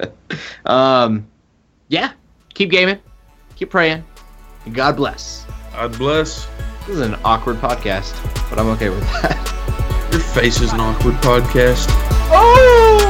[0.64, 1.26] um,
[1.88, 2.12] yeah,
[2.54, 2.98] keep gaming,
[3.56, 4.02] keep praying,
[4.64, 5.46] and God bless.
[5.72, 6.48] God bless.
[6.86, 8.14] This is an awkward podcast,
[8.48, 10.08] but I'm okay with that.
[10.12, 11.86] Your face is an awkward podcast.
[12.30, 13.05] Oh!